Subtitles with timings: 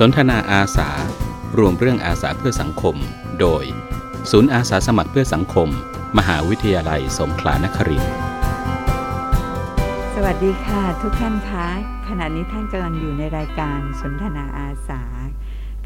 [0.00, 0.90] สนทนาอาสา
[1.58, 2.96] รวมเรื่องอาสาเพื่อสังคม
[3.40, 3.64] โดย
[4.30, 5.68] ศูนย์อาสาสมัครเพื่อสังคม
[6.18, 8.14] มหาวิทยาลัยสงขลานครินทร์
[10.14, 11.66] สวัสดีค่ะ ทุกท่านคะ
[12.08, 15.02] ขณะนี้ท่านกำลังอยู่ในรายการสนทนาอาสา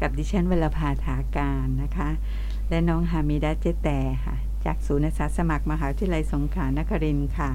[0.01, 2.09] กับดิฉันวลภาถาการนะคะ
[2.69, 4.35] และน้องฮามิดาเจแต่ค่ะ
[4.65, 7.49] จากศูนย์อาสาสมัครมหาวิทยาลัยสงขลานครินทร์ค่ะ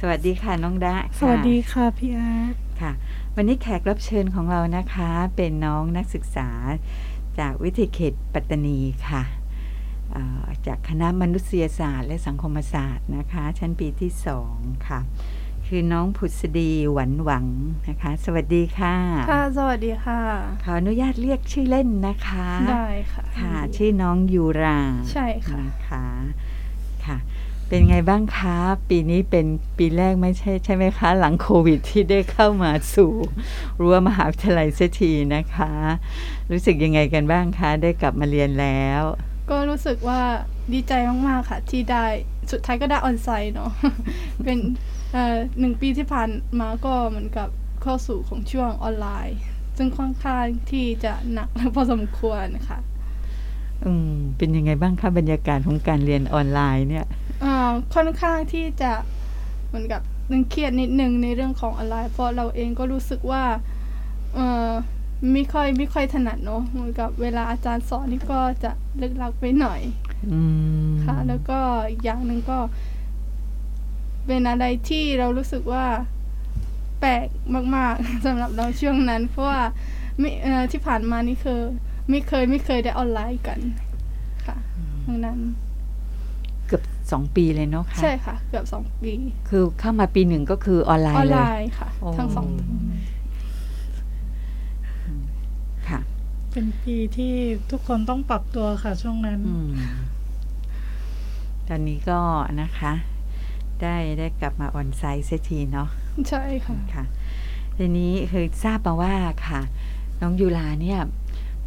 [0.00, 2.92] สวัสดีค่ะน้องดะค่ะสวัสดีค่ะพี่อาร์ตค่ะ
[3.42, 6.50] วันนี้แขกรับเชิญของเรานะคะเป็นน้องนักศึกษา
[7.38, 9.22] จากวิทยาเขตปัตตานีค่ะ
[10.12, 14.54] เอ่อจากคณะมนุษยศาสตร์และสังคมศาสตร์นะคะ ชั้นปีที่สอง
[14.88, 15.00] ค่ะ
[15.66, 17.46] คือน้องผุษดีหวันหวัง
[17.88, 18.94] นะคะ สวัสดีค่ะ
[19.30, 20.20] ค่ะ สวัสดีค่ะ
[20.64, 24.80] ขออนุญาตเรียกชื่อเล่นนะคะ ได้ค่ะ ค่ะ ชื่อน้องยูรา
[25.12, 26.06] ใช่ค่ะนะคะ
[27.06, 27.16] ค่ะ
[27.72, 29.46] เป็นไงบ้างคะ ปีนี้เป็น
[29.78, 33.12] ปีแรกไม่ใช่ใช่ไหมคะ หลังโควิดที่ได้เข้ามาสู่
[33.80, 35.72] รั้วมหาวิทยาลัยเสียทีนะคะ
[36.50, 39.02] รู้สึกยังไงกันบ้างคะ ได้กลับมาเรียนแล้ว
[39.50, 40.20] ก็รู้สึกว่า
[40.72, 40.92] ดีใจ
[41.28, 42.06] มากๆค่ะ ที่ได้
[42.50, 43.72] สุดท้ายก็ได้ออนไซต์เนาะ
[44.44, 44.58] เป็น
[45.12, 47.48] เอ่อหนึ่งปีที่ผ่านมาก็เหมือนกับ
[47.82, 49.38] เข้าสู่ของช่วงออนไลน์
[49.76, 52.78] ซึ่งค่อนข้างที่จะหนักพอสมควรค่ะ
[53.84, 57.06] อืมเป็นยังไงบ้างคะบรรยากาศของการเรียนออนไลน์เนี่ย
[57.42, 58.92] อ่าค่อนข้างที่จะ
[59.68, 63.44] เหมือนกับนึงเครียดนิดนึงในเรื่องของออนไลน์เพราะเราเองก็รู้สึกว่า
[64.34, 64.70] เออ
[65.32, 69.80] ไม่ค่อยไม่ค่อยถนัดเนาะเหมือนกับเวลาอาจารย์สอนนี่ก็จะลึกลักไปหน่อย
[70.30, 70.40] อื
[70.88, 71.58] มค่ะ แล้วก็
[71.90, 72.58] อีกอย่างหนึ่งก็
[74.26, 75.84] เป็นอะไรที่เรารู้สึกว่า
[77.00, 77.26] แปลก
[77.76, 79.62] มาก ๆสำหรับเราช่วงนั้น เพราะว่า
[80.18, 81.60] ไม่เอ่อที่ผ่านมานี่คือ
[82.10, 83.60] ไม่เคยไม่เคยได้ออนไลน์กัน
[84.46, 84.56] ค่ะ
[85.06, 85.38] ดังนั้น
[87.10, 89.12] เกือบสองปีเลยเนาะคะใช่ค่ะ เกือบสองปี
[89.48, 92.46] คือเข้ามาปีหนึ่งก็คือออนไลอน์อนเลไลยน์ค่ะโอ้ทั้งสอง
[95.88, 96.00] ค่ะ
[96.52, 97.34] เป็นปีที่
[97.70, 99.70] ทุกคนต้องปรับตัวค่ะช่วงนั้นอืม
[101.68, 102.20] ตอนนี้ก็
[102.62, 102.92] นะคะ
[103.82, 105.88] ได้ได้กลับมาออนไซต์เสียทีเนาะ
[106.28, 107.04] ใช่ค่ะค่ะ
[107.76, 109.14] ทีนี้คือทราบมาว่า
[109.48, 109.60] ค่ะ
[110.20, 111.00] น้องยูลาเนี่ย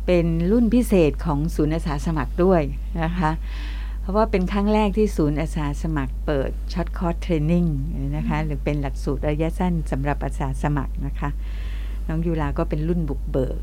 [0.05, 2.61] เป็นรุ่นพิเศษของศูนย์อาสาสมัครด้วย
[3.03, 3.31] นะคะ
[4.03, 7.65] เพราะว่าเป็นครั้งแรกที่ศูนย์อาสาสมัครเปิด short course training
[8.15, 11.29] นะคะหรือเป็นหลักสูตรระยะสั้นสำหรับอาสาสมัครนะคะ
[12.07, 13.59] น้องยูลาก็เป็นรุ่นบุกเบิก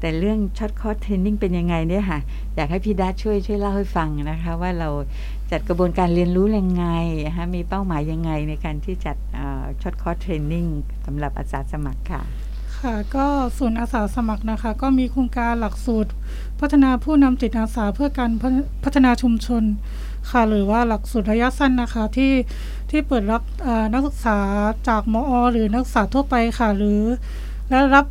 [0.00, 2.20] แต่เรื่อง short course training เป็นยังไงเนี่ยค่ะ
[2.56, 4.88] อยากให้พี่ดาช่วยช่วยเล่าให้ฟังนะคะ ว่าเรา
[5.50, 6.86] จัดกระบวนการเรียนรู้ยังไง
[7.26, 9.16] นะคะมีเป้าหมายยังไงในการที่จัด
[9.82, 10.66] short course training
[11.06, 12.22] สำหรับอาสาสมัครค่ะ
[12.78, 13.26] ค่ะก็
[13.58, 16.10] ศูนย์อาสาสมัครนะคะ ก็มีโครงการหลักสูตร
[16.60, 18.30] พัฒนาผู้นำจิตอาสาเพื่อการ
[18.84, 19.62] พัฒนาชุมชน
[20.30, 22.32] ค่ะหรือว่าหลักสูตรระยะสั้นนะคะที่
[22.90, 23.42] ที่เปิดรับ
[23.92, 24.38] นักศึกษา
[24.88, 27.02] จากมอ หรือนักศึกษาทั่วไปค่ะ หรือ
[27.70, 28.06] และรับ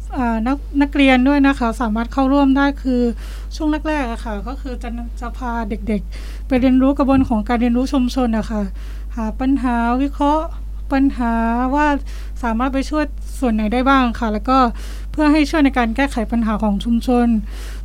[0.48, 3.02] นักนักเรียนด้วยนะคะ สามารถเข้าร่วมได้คือ
[3.56, 4.90] ช่วงแรกๆอะค่ะ ก็คือจะ
[5.22, 8.62] จะพาเด็กๆ ไปเรียนรู้กระบวนของการเรียนรู้ชุมชนนะคะ
[9.16, 10.46] หาปัญหาวิเคราะห์
[10.94, 11.34] ปัญหา
[11.76, 11.88] ว่า
[12.44, 13.04] สามารถไปช่วย
[13.40, 14.58] ส่วนไหนได้บ้างค่ะ แล้วก็
[15.12, 17.28] เพื่อให้ช่วยในการแก้ไขปัญหาของชุมชน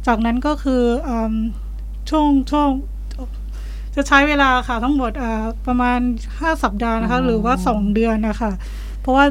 [0.06, 1.34] จากนั้นก็คืออืม
[2.10, 2.68] ช่วงช่วง
[3.94, 5.98] จะใช้เวลาค่ะทั้งหมดอ่าประมาณ
[6.30, 8.52] 5 สัปดาห์นะคะอ๋อหรือว่า 2 เดือนนะคะ
[9.00, 9.24] เพราะว่า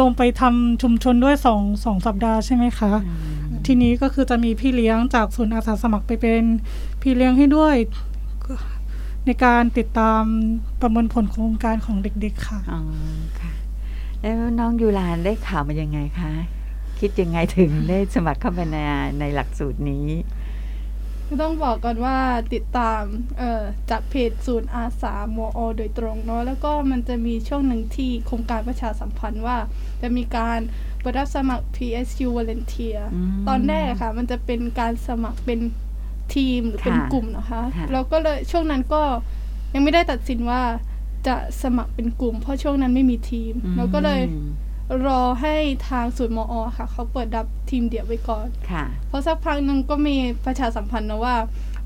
[0.00, 2.92] ลงไปทำชุมชนด้วยสองสองสัปดาห์ใช่ไหมคะ
[3.66, 6.44] ทีนี้ก็คือจะมีพี่เลี้ยงจากศูนย์อาสาสมัครไปเป็น
[7.02, 7.76] พี่เลี้ยงให้ด้วย
[9.26, 10.22] ในการติดตาม
[10.80, 12.80] ประเมินผลโครงการของเด็กๆค่ะอ๋อ
[13.40, 13.52] ค่ะ
[14.20, 16.30] แล้วน้องยูลานได้ข่าวมายังไงคะ
[17.00, 18.78] คิดยังไงถึงได้สมัครเข้ามาใน
[19.20, 20.06] ในหลักสูตรนี้
[21.42, 22.16] ต้องบอกก่อนว่า
[22.54, 23.02] ติดตาม
[23.38, 29.56] เอ่อจากเพจศูนย์อาสามอโดยตรงเนาะแล้วก็มันจะมีช่วงหนึ่งที่โครงการประชาสัมพันธ์ว่า
[30.02, 30.58] จะมีการ
[31.00, 35.60] เปิดรับสมัคร PSU Volunteer อืมตอนแรกอะค่ะ มันจะเป็นการสมัครเป็น
[36.34, 39.02] ทีมหรือเป็นค่ะกลุ่มนะคะค่ะเราก็เลยช่วงนั้นก็
[39.74, 40.62] ยังไม่ได้ตัดสินว่า
[41.26, 44.48] จะสมัครเป็นกลุ่ม เพราะช่วงนั้นไม่มีทีมเราก็เลยอืม
[45.06, 45.54] รอให้
[45.88, 51.36] ทางศูนย์มอค่ะ เขาเปิดรับทีมเดี่ยวไว้ก่อนค่ะ เพราะสักพักหนึ่งก็มีประชาสัมพันธ์นะว่า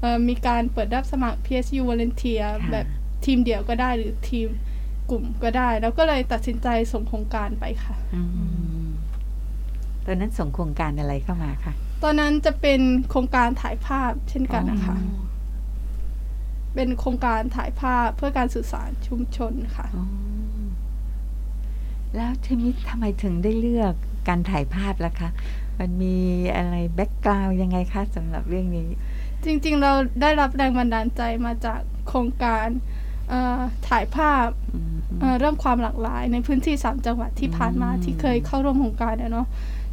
[0.01, 2.87] เอ่อมีการเปิดรับสมัคร PSU Volunteer ค่ะแบบ
[3.25, 4.49] ทีมเดี่ยวก็ได้หรือทีม
[5.11, 8.23] กลุ่มก็ได้ แล้วก็เลยตัดสินใจส่งโครงการไปค่ะอื
[8.85, 8.89] ม
[10.07, 11.73] ตอนนั้นส่งโครงการอะไรเข้ามาคะ
[12.03, 15.21] ตอนนั้นจะเป็นโครงการถ่ายภาพเช่นกันนะคะอ๋อ
[16.75, 20.05] เป็นโครงการถ่ายภาพเพื่อการสื่อสารชุมชนค่ะอ๋อ
[22.17, 23.95] แล้วทีนี้ทำไมถึงได้เลือก
[24.29, 25.31] การถ่ายภาพล่ะคะ
[25.79, 26.17] มันมี
[26.57, 28.89] อะไรแบ็กกราวยังไงคะสำหรับเรื่องนี้
[29.45, 32.67] จริงๆเราได้รับแรงบันดาลใจมาจากโครงการ
[33.29, 39.47] เอ่อถ่ายภาพอืมเอ่อเรื่องความหลากหลายในพื้นที่สามจังหวัดที่ผ่านมาอืมที่เคยเข้าร่วมโครงการเนี่ยเนาะ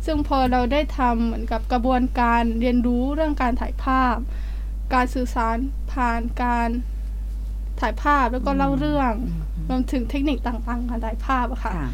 [0.06, 4.16] ซึ่งพอเราได้ทำเหมือนกับกระบวนการเรียนรู้เรื่องการถ่ายภาพ
[4.94, 5.58] การสื่อสาร
[5.94, 6.70] ผ่านการ
[7.80, 9.14] ถ่ายภาพแล้วก็เล่าเรื่อง
[9.70, 11.90] รวมถึงเทคนิคต่างๆการถ่ายภาพอะค่ะค่ะ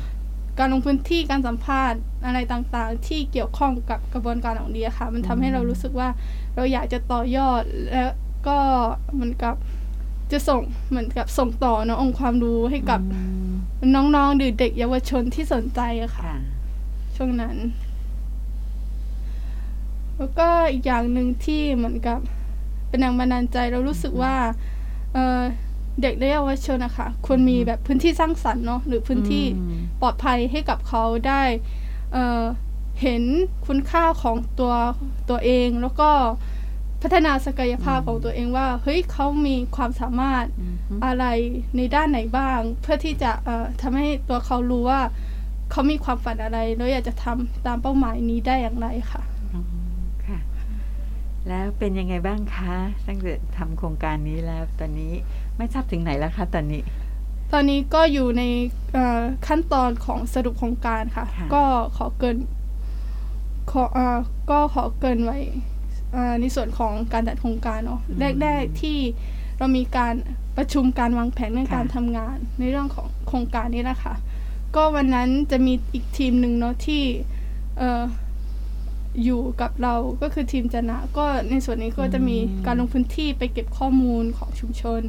[0.59, 6.09] การลงพื้นที่การสัมภาษณ์อะไรต่างๆ ที่เกี่ยวข้องกับกระบวนการของเดียค่ะ มันทำให้เรารู้สึกว่า
[6.55, 8.11] เราอยากจะต่อยอดแล้ว
[8.47, 8.57] ก็
[9.13, 9.55] เหมือนกับ
[10.31, 12.99] จะส่งเหมือนกับส่งต่อเนอะองค์ความรู้ให้กับ
[13.81, 16.37] อืมน้องๆหรือเด็กเยาวชนที่สนใจอะค่ะค่ะ
[17.15, 17.57] ช่วงนั้น
[20.17, 22.19] แล้วก็อีกอย่างหนึ่งที่เหมือนกับ
[22.87, 24.35] เป็นแรงบันดาลใจเรารู้สึกว่า
[25.13, 25.41] เอ่อ
[26.01, 31.41] เด็กและเยาวชนอะค่ะควรมีแบบพื้นที่สร้างสรรค์เนาะหรือพื้นที่อืมปลอดภัยให้กับเขาได้
[32.13, 32.43] เอ่อ
[33.01, 33.23] เห็น
[33.67, 34.73] คุณค่าของตัว
[35.29, 36.09] ตัวเอง แล้วก็
[37.01, 40.65] พัฒนาศักยภาพของตัวเองว่าเฮ้ยเขามีความสามารถอื
[40.97, 41.25] มอะไร
[41.75, 45.01] ในด้านไหนบ้าง เพื่อที่จะเอ่อทำให้ตัวเขารู้ว่า
[45.71, 49.65] เขามีความฝันอะไรแล้วอยากจะทำตามเป้าหมายนี้ได้อย่างไรค่ะอืม
[50.27, 50.39] ค่ะ
[51.47, 52.75] แล้วเป็นยังไงบ้างคะ
[53.07, 55.13] ตั้งแต่ทำโครงการนี้แล้วตอนนี้
[55.57, 56.81] ไม่ทราบถึงไหนแล้วคะตอนนี้
[57.53, 58.43] ตอนนี้ก็อยู่ใน
[58.93, 61.63] เอ่อขั้นตอนของสรุปโครงการค่ะค่ะก็
[61.97, 62.37] ขอเกิน
[63.71, 64.17] ขอเอ่อ
[64.51, 65.37] ก็ขอเกินไว้
[66.13, 68.01] เอ่อในส่วนของการจัดโครงการเนาะ
[68.41, 68.97] แรกๆที่
[69.57, 70.13] เรามีการ
[70.57, 74.13] ประชุมการวางแผนเรื่องการทำงาน ในเรื่องของโครงการนี้นะคะ
[74.75, 77.03] ก็วันนั้นจะมีอีกทีมหนึ่งเนาะที่
[77.77, 78.03] เอ่อ
[79.23, 85.01] อยู่กับเราก็คือทีมจนะ ก็ในส่วนนี้ก็จะมีการลงพื้นที่ไปเก็บข้อมูลของชุมชน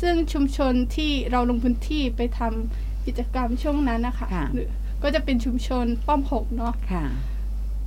[0.00, 4.68] ซึ่งชุมชนที่เราลงพื้นที่ไปทำกิจกรรมช่วงนั้นนะคะค่ะหรือ
[5.02, 7.04] ก็จะเป็นชุมชนป้อมหกเนาะค่ะ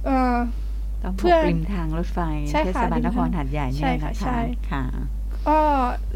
[0.06, 0.38] เอ่อ
[1.04, 2.19] ต้องเพื่พอกริมทางรถไฟ
[2.51, 4.83] ใช่เทค่ะศบาลนครริมทางหาดใหญ่ใช่เนี่ยค่ะนะใช่คะค่ะ
[5.48, 5.60] ก็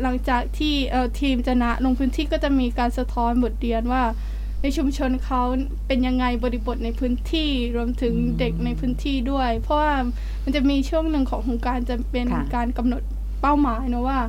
[0.02, 4.04] หลังจากที่เอ่อทีมจนะลงพื้นที่ก็จะมีการสะท้อนบทเรียนว่า
[4.62, 5.42] ในชุมชนเขา
[5.88, 9.94] เป็นยังไงบริบทในพื้นที่รวมถึงอืมเด็กในพื้นที่ด้วย เพราะว่า
[10.44, 13.02] มันจะมีช่วงหนึ่งของโครงการจะเป็นค่ะ การกำหนด
[13.42, 14.20] เป้าหมายเนอะว่า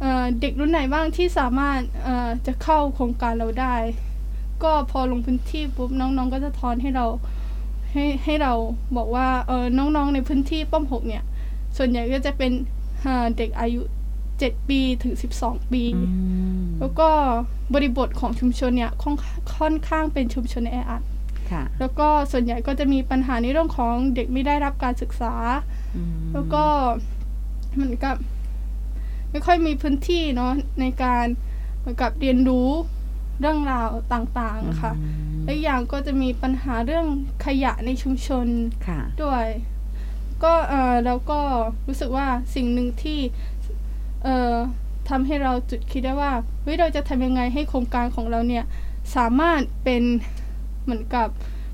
[0.00, 3.76] เอ่อเด็กรุ่นไหนบ้างที่สามารถเอ่อจะเข้าโครงการเราได้
[4.62, 7.06] ก็พอลงพื้นที่ปุ๊บน้องๆ ก็จะทอนให้เรา
[7.92, 8.52] ให้ให้เรา
[8.96, 11.24] บอกว่าเออน้องๆในพื้นที่ป้อมหกเนี่ย
[11.76, 12.52] ส่วนใหญ่ก็จะเป็น
[13.02, 13.80] เอ่อเด็กอายุ
[14.30, 15.14] 7 ปีถึง
[15.44, 16.02] 12 ปีอื
[16.56, 17.08] มแล้วก็
[17.74, 19.16] บริบทของชุมชนเนี่ยค่อน
[19.56, 21.02] ค่อนข้างเป็นชุมชนแออัด
[21.50, 25.34] ค่ะแล้วก็ส่วนใหญ่ก็จะมีปัญหาในเรื่องของเด็กไม่ได้รับการศึกษา
[25.96, 26.64] อืมแล้วก็
[27.74, 28.16] เหมือนกับ
[29.30, 31.26] ไม่ค่อยมีพื้นที่เนาะในการ
[31.78, 32.68] เหมือนกับเรียนรู้
[33.40, 35.08] เรื่องราวต่างๆค่ะอื
[35.40, 37.06] มและอีกอย่างก็จะมีปัญหาเรื่อง
[37.44, 38.46] ขยะในชุมชน
[38.86, 39.46] ค่ะด้วย
[40.44, 41.40] ก็เออแล้วก็
[41.86, 43.20] รู้สึกว่าสิ่งหนึ่งที่
[44.24, 44.54] เอ่อ
[45.08, 46.32] ทำให้เราจุดคิดได้ว่า
[46.62, 48.64] เฮ้ยเราจะทำยังไงให้โครงการของเราเนี่ย
[49.16, 50.02] สามารถเป็น
[50.84, 51.28] เหมือนกับ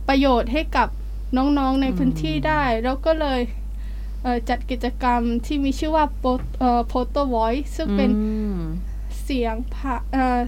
[0.09, 0.89] ประโยชน์ให้กับ
[1.37, 3.64] น้องๆในพื้นที่ได้ แล้วก็เลยเอ่อ
[4.49, 6.25] จัดกิจกรรมที่มีชื่อว่าโป
[6.59, 8.59] เอ่อ Photo Voice ซึ่งเป็นอืม
[9.23, 10.41] เสียงภาเอ่อ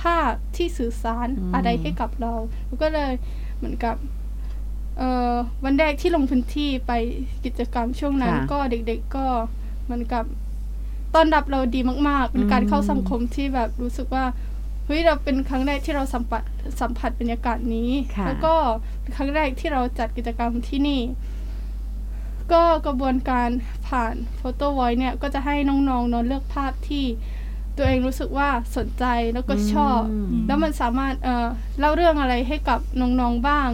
[0.00, 2.34] ภาพที่สื่อสารอืมอะไรให้กับเรา
[2.66, 3.12] แล้วก็เลย
[3.58, 3.96] เหมือนกับ
[4.98, 5.34] เอ่อ
[5.64, 6.92] วันแรกที่ลงพื้นที่ไป
[7.44, 9.26] กิจกรรมช่วงนั้นค่ะก็เด็กๆก็
[9.84, 10.24] เหมือนกับ
[11.14, 14.24] ต้อนรับเราดีมาก ๆ เป็นการอืมเข้าสังคมที่แบบรู้สึกว่า
[14.86, 16.42] เฮ้ยเราเป็นครั้งแรกที่เราสัมผัส
[16.80, 18.54] สัมผัสบรรยากาศนี้ค่ะแล้วก็
[19.00, 21.00] เป็นครั้งแรกที่เราจัดกิจกรรมที่นี่
[22.52, 23.48] ก็กระบวนการ
[23.88, 27.04] ผ่านโฟโต้ไวเนี่ยก็จะให้น้องๆเนอะเลือกภาพที่
[27.76, 30.00] ตัวเองรู้สึกว่าสนใจแล้วก็ชอบ
[30.32, 31.46] มแล้วมันสามารถเอ่อ
[31.78, 33.70] เล่าเรื่องอะไรให้กับน้องๆบ้าง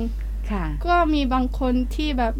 [0.51, 2.35] ค่ะก็มีบางคนที่แบบ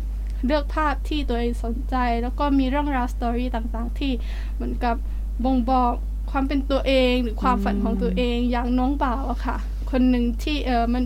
[0.47, 4.13] เลือกภาพที่ตัวเองสนใจ แล้วก็มีเรื่องราวสตอรี่ต่างๆ ที่
[4.55, 4.97] เหมือนกับ
[5.45, 5.93] บ่งบอก
[6.31, 9.57] ความเป็นตัวเองหรือความฝันของตัวเองอย่างน้องบ่าวอะค่ะ
[9.91, 11.05] คนหนึ่งที่เออมัน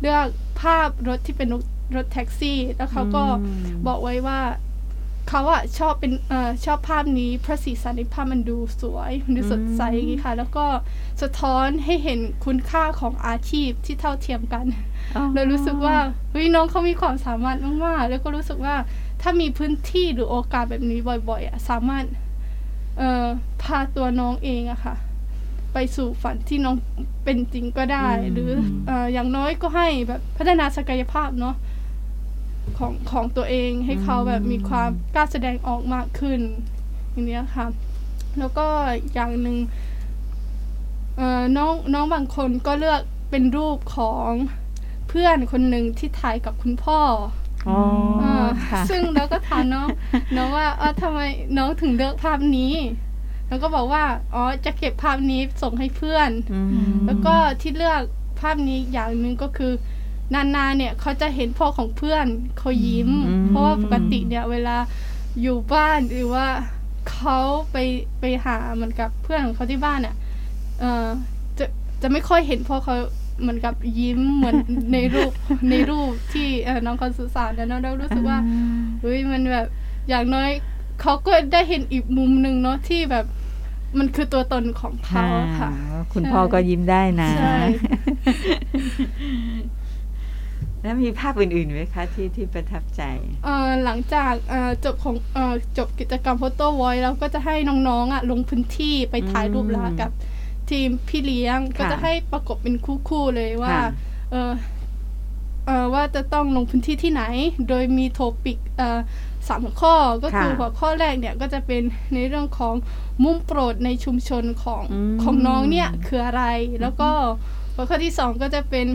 [0.00, 0.26] เลือก
[0.60, 1.62] ภาพรถที่เป็นรถ
[1.96, 4.40] รถแท็กซี่ แล้วเขาก็อืมบอกไว้ว่า
[5.28, 10.66] เขาอะชอบเป็นเออชอบภาพนี้เพราะสีสันในภาพมันดูสวยมันดูสดใสอย่างนี้ค่ะ แล้วก็
[11.22, 14.66] สะท้อนให้เห็นคุณค่าของอาชีพที่เท่าเทียมกัน
[15.16, 15.96] อ๋อเรารู้สึกว่า
[16.30, 18.76] เฮ้ยน้องเขามีความสามารถมากๆแล้วก็รู้สึกว่า
[19.22, 22.04] ถ้ามีพื้นที่หรือโอกาสแบบนี้บ่อยๆอะสามารถ
[22.98, 23.26] เอ่อ
[23.62, 24.94] พาตัวน้องเองอะค่ะ
[25.72, 26.76] ไปสู่ฝันที่น้อง
[27.24, 28.50] เป็นจริงก็ได้อืมหรือ
[28.86, 31.54] เอ่ออย่างน้อยก็ให้แบบพัฒนาศักยภาพเนาะ
[32.78, 36.40] ของของตัวเอง ให้เขาแบบมีความกล้าแสดงออกมากขึ้น
[37.10, 37.66] อย่างเนี้ยค่ะ
[38.38, 38.66] แล้วก็
[39.14, 39.56] อย่างหนึ่ง
[41.16, 43.00] เอ่อน้องน้องบางคนก็เลือก
[43.30, 44.30] เป็นรูปของ
[45.08, 47.00] เพื่อนคนหนึ่งที่ถ่ายกับคุณพ่อ
[47.68, 47.78] อ๋อ
[48.22, 49.88] ออาค่ะซึ่งเราก็ถามน้อง
[50.36, 51.20] น้องว่าเออทำไม
[51.56, 52.74] น้องถึงเลือกภาพนี้
[53.48, 54.04] แล้วก็บอกว่า
[54.34, 56.60] อ๋อจะเก็บภาพนี้ส่งให้เพื่อนอื
[56.92, 58.02] มแล้วก็ที่เลือก
[58.40, 59.72] ภาพนี้อย่างหนึ่งก็คือ
[60.34, 62.26] นานๆเนี่ยเขาจะเห็นพ่อของเพื่อน
[62.58, 64.76] เขายิ้มอืมเพราะว่าปกติเนี่ยเวลา
[65.42, 66.46] อยู่บ้านหรือว่า
[67.12, 67.38] เขา
[67.72, 67.76] ไป
[68.20, 70.14] ไปหาเหมือนกับเพื่อนของเขาที่บ้านอะ
[70.80, 71.06] เออ
[71.58, 71.64] จะ
[72.02, 72.94] จะไม่ค่อยเห็นพ่อเขา
[73.40, 74.56] เหมือนกับยิ้มเหมือน
[74.92, 75.32] ในรูป
[75.70, 78.38] ในรูปที่เอ่อน้องคอนสื่อสารนะน้องเรารู้สึกว่า
[79.00, 79.66] เฮ้ยมันแบบ
[80.08, 80.50] อย่างน้อย
[81.00, 83.24] เขาก็ได้เห็นอีกมุมหนึ่งเนาะที่แบบ
[83.98, 85.70] มันคือตัวตนของเขาอะค่ะ
[86.12, 87.56] คุณใช่พ่อก็ยิ้มได้นะใช่
[90.82, 93.02] แล้วมีภาพอื่นๆไหมคะที่ที่ประทับใจ
[93.44, 97.56] เอ่อหลังจากเอ่อจบของเอ่อจบกิจกรรมโฟโต้วอยเราก็จะให้
[97.88, 100.10] น้องๆอะลงพื้นที่ไปถ่ายรูปลากับ
[100.70, 102.74] ทีมพี่เลี้ยงก็จะให้ประกบเป็น
[103.08, 103.86] คู่ๆเลยว่าค่ะ
[104.30, 104.52] เออ
[105.66, 107.22] เออว่าจะต้องลงพื้นที่ที่ไหน
[107.68, 109.00] โดยมีโทปิกเอ่อ
[109.48, 111.82] สามหัวข้อก็คือค่ะหัวข้อแรกเนี่ยก็จะเป็น
[112.14, 112.74] ในเรื่องของ
[113.22, 116.44] มุมโปรดในชุมชนของอืมของน้องเนี่ยคืออะไร
[116.82, 117.10] แล้วก็
[117.74, 118.86] หัวข้อที่สองก็จะเป็น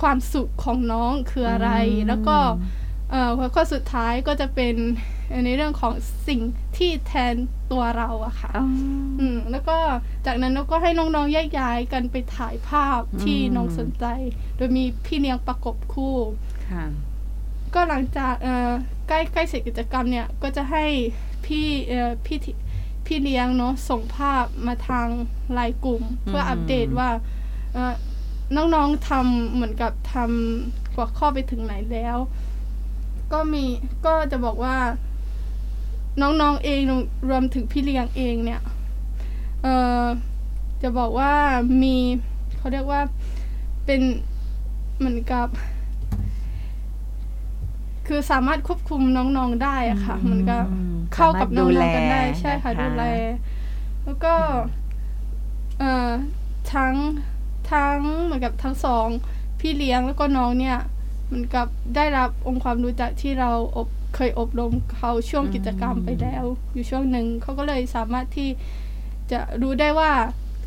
[0.00, 1.70] ความสุขของน้องคืออะไร
[2.08, 2.36] แล้วก็
[3.10, 4.74] เอ่อหัวข้อสุดท้ายก็จะเป็น
[5.44, 5.92] ในเรื่องของ
[6.28, 6.40] สิ่ง
[6.76, 7.34] ที่แทน
[7.72, 8.66] ตัวเราอะค่ะอ๋อ
[9.20, 9.78] อืมแล้วก็
[10.26, 14.04] จากนั้นเราก็ให้น้องๆแยกย้ายกันไปถ่ายภาพที่อืมน้องสนใจ
[14.56, 16.16] โดยมีพี่เลี้ยงประกบคู่
[16.70, 16.84] ค่ะ
[17.74, 18.70] ก็หลังจากเอ่อ
[19.08, 20.84] ใกล้ใกล้เสร็จกิจกรรมเนี่ยก็จะให้
[21.46, 22.56] พี่เอ่อพี่ที่
[23.06, 25.08] พี่เลี้ยงเนาะส่งภาพมาทาง
[25.52, 27.10] ไลน์กลุ่ม เพื่ออัปเดตว่า
[27.74, 27.94] เอ่อ
[28.54, 32.16] น้องๆทำเหมือนกับทำหัวข้อไปถึงไหนแล้ว
[33.32, 33.64] ก็มี
[34.06, 34.76] ก็จะบอกว่า
[36.20, 36.80] น้องๆเอง
[37.28, 38.60] รวมถึงพี่เลี้ยงเองเนี่ย
[39.62, 40.04] เอ่อ
[40.82, 41.32] จะบอกว่า
[41.82, 41.96] มี
[42.56, 43.00] เขาเรียกว่า
[43.86, 44.00] เป็น
[44.98, 45.48] เหมือนกับ
[48.06, 50.56] คือสามารถควบคุมน้องๆได้อะค่ะอืมมันก็
[51.14, 53.04] เข้ากับน้สามารถดูแลองๆกันได้ ใช่ค่ะนะคะดูแล
[54.04, 54.34] แล้วก็
[55.78, 56.08] เอ่อ
[56.74, 56.94] ทั้ง
[57.72, 59.06] ทั้งเหมือนกับทั้งสอง
[59.60, 60.78] พี่เลี้ยงแล้วก็น้องเนี่ย
[61.26, 68.48] เหมือนกับได้รับองค์ความรู้จากที่เราอบเคยอบรมเขาช่วงกิจกรรมไปแล้ว อยู่ช่วงหนึ่งเขาก็เลยสามารถที่
[69.32, 70.12] จะรู้ได้ว่า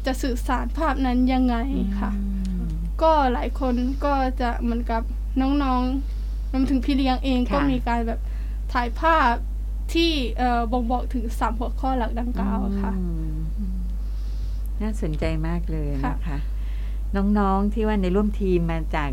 [0.06, 1.56] จะสื่อสารภาพนั้นยังไง
[2.00, 2.12] ค่ะ
[3.02, 3.76] ก็หลายคน
[4.06, 5.02] ก็จะเหมือนกับ
[5.42, 8.20] น้องๆรวมถึงพี่เลี้ยงเองค่ะก็มีการแบบ
[8.74, 9.34] ถ่ายภาพ
[9.94, 13.38] ที่เอ่อบ่งบอกถึงสามหัวข้อหลักดังกล่าวอะค่ะอืม
[14.82, 16.40] น่าสนใจมากเลยค่ะนะคะ
[17.16, 19.10] น้องๆที่ว่าในร่วมทีมมาจาก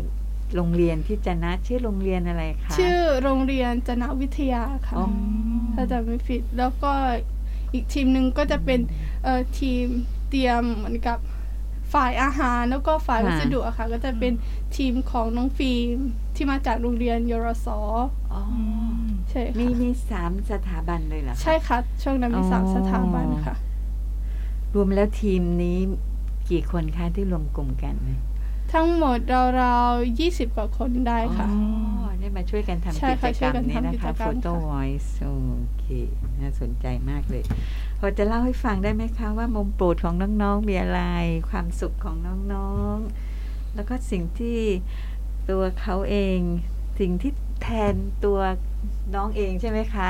[0.55, 5.07] โรงเรียนที่จะนะชื่อโรงเรียนอะไรคะชื่อโรงเรียนจนะวิทยาค่ะอ๋อ
[5.73, 6.91] ถ้าจำไม่ผิดแล้วก็
[7.73, 8.79] อีกทีมหนึ่งก็จะเป็น
[9.23, 9.85] เอ่อทีม
[10.29, 11.17] เตรียมเหมือนกับ
[11.93, 14.33] ฝ่ายอาหารแล้วก็ฝ่ายค่ะวัสดุอะค่ะ ก็จะเป็น
[14.77, 15.97] ทีมของน้องฟิล์ม
[16.35, 17.67] ที่มาจากโรงเรียนยรส
[18.33, 18.43] อ๋อ
[19.29, 23.55] ใช่มีค่ะมีสามสถาบันเลยเหรอคะใช่ค่ะช่วงนั้นมีสามอ๋อสถาบันค่ะ
[24.75, 25.77] รวมแล้วทีมนี้
[26.49, 27.95] กี่คนคะที่รวมกลุ่มกัน
[28.73, 29.19] ทั้งหมด
[29.61, 31.57] ราวๆยี่สิบกว่าคนได้ค่ะอ๋
[32.05, 35.29] อได้มาช่วยกันทำใช่กิจค่ะกช่รวรยกัมนนี้ทำนะกิจคะกรรม Photo ค่ะ Voice โอ
[35.79, 35.85] เค
[36.39, 37.43] น่าสนใจมากเลย
[37.99, 41.01] พอจะเล่าให้ฟังได้ไหมคะว่ามุมโปรดของน้องๆมีอะไร
[41.49, 42.15] ความสุขของ
[42.53, 44.59] น้องๆ แล้วก็สิ่งที่
[45.49, 46.39] ตัวเขาเอง
[46.99, 48.39] สิ่งที่แทนตัว
[49.15, 50.09] น้องเองใช่ไหมคะ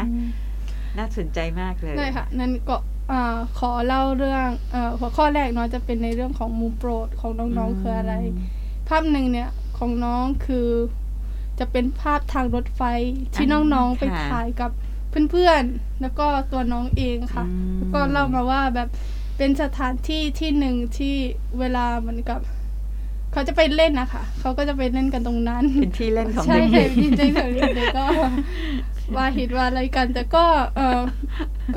[0.97, 2.75] น่าสนใจมากเลยได้ค่ะนั่นก็
[3.11, 8.13] อ่าขอเล่าเรื่องเอ่อหัวข้อแรกเนาะจะเป็นในเรื่องของมุมโปรดของน้องๆคืออะไร
[8.87, 10.69] ภาพหนึ่งเนี่ยของน้องคือ
[11.59, 12.81] จะเป็นภาพทางรถไฟ
[13.35, 14.71] ที่อ่าน้องๆไปค่ะถ่ายกับ
[15.31, 18.89] เพื่อนๆ แล้วก็ตัวน้องเองค่ะอืมแล้วก็เล่ามาว่าแบบ
[19.37, 21.15] เป็นสถานที่ที่หนึ่งที่
[21.59, 22.39] เวลาเหมือนกับ
[23.31, 28.05] เขาจะไปเล่นนะคะเขาก็จะไปเล่นกันตรงนั้น เป็นที่เล่นของใช่เด็ค่ะกดีใจของเด็กๆก็
[29.15, 30.45] ว่าหิดว่าอะไรกัน แต่ก็
[30.75, 31.01] เออ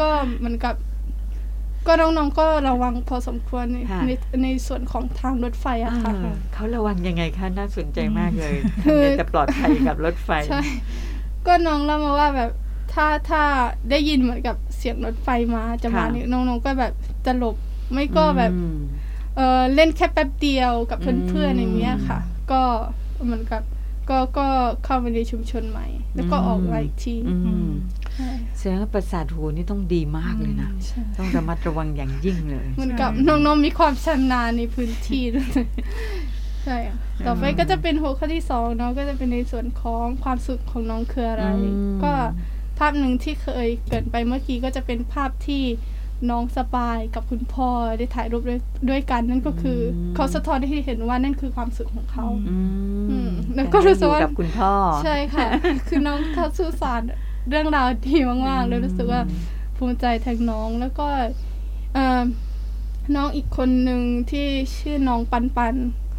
[0.00, 0.08] ก็
[0.38, 0.74] เหมือนกับ
[1.86, 4.10] ก็น้องๆก็ระวังพอสมควรในค่ะ ใน
[4.44, 10.62] ในส่วนของทางรถไฟๆอะค่ะอ่าเขาระวังยังไงคะน่าสนใจมากเลยคือ ทำไงจะปลอดภัยกับรถไฟ ใช่
[11.46, 12.50] ก็น้องเล่ามาว่าแบบ
[12.92, 13.42] ถ้าถ้า
[13.90, 16.92] ได้ยินเหมือนกับเสียงรถไฟมาจะมาค่ะ เนี่ยน้องๆก็แบบ
[17.26, 17.56] จะหลบ
[17.92, 18.78] ไม่ก็แบบอืม
[19.36, 22.18] เออเล่นแค่แป๊บเดียวกับอืม เพื่อนๆอย่างเงี้ยค่ะ
[22.52, 22.62] ก็
[23.24, 23.62] เหมือนกับ
[24.10, 24.46] ก็ก็
[24.84, 27.99] เข้าไปในชุมชนใหม่ แล้วก็ออกมาอีกที อืมใช่
[28.58, 35.64] แสดงว่าประสาทหูนี่ต้องดีมากเลยนะใช่ต้องระมัดระวังอย่างยิ่งเลยเหมือนกับน้องๆมีความชำนาญในพื้นที่ด้วย
[36.64, 36.96] ใช่ค่ะ
[37.26, 42.12] ต่อไปก็จะเป็นหัวข้อที่สองเนาะก็จะเป็นในส่วนของความสุขของน้องคืออะไรอืมก็
[42.78, 45.64] ภาพหนึ่งที่เคยเกริดไปเมื่อกี้ก็จะเป็นภาพที่
[46.30, 48.60] น้องสปายกับคุณพ่อได้ถ่ายรูปด้วย
[48.90, 52.58] ด้วยกัน นั่นก็คืออเขาสะท้อนให้เห็นว่านั่นคือความสุขของเขาอื
[53.10, 54.72] อืมมแล้วก็รู้สึกว่าอยู่กับคุณพ่อ
[55.04, 55.48] ใช่ค่ะ
[55.88, 57.00] คือน้องเขาสื่อสาร
[57.48, 58.16] เรื่องราวดี
[58.48, 59.22] มากๆเลยรู้สึกว่า
[59.76, 61.06] ภูมิใจแทนน้องแล้วก็
[61.94, 62.22] เอ่อ
[63.14, 65.74] น้องอีกคนหนึ่งที่ชื่อน้องปันปัน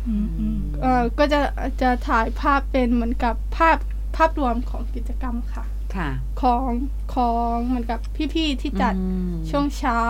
[0.07, 1.39] อืมอืมเอ่อก็จะ
[1.81, 3.77] จะถ่ายภาพเป็นเหมือนกับภาพ
[4.15, 5.63] ภาพรวมของกิจกรรมค่ะ
[5.95, 6.09] ค่ะ
[6.41, 6.71] ของ
[7.15, 7.99] ของเหมือนกับ
[8.33, 10.01] พี่ๆที่จัดอืมช่วงเช้า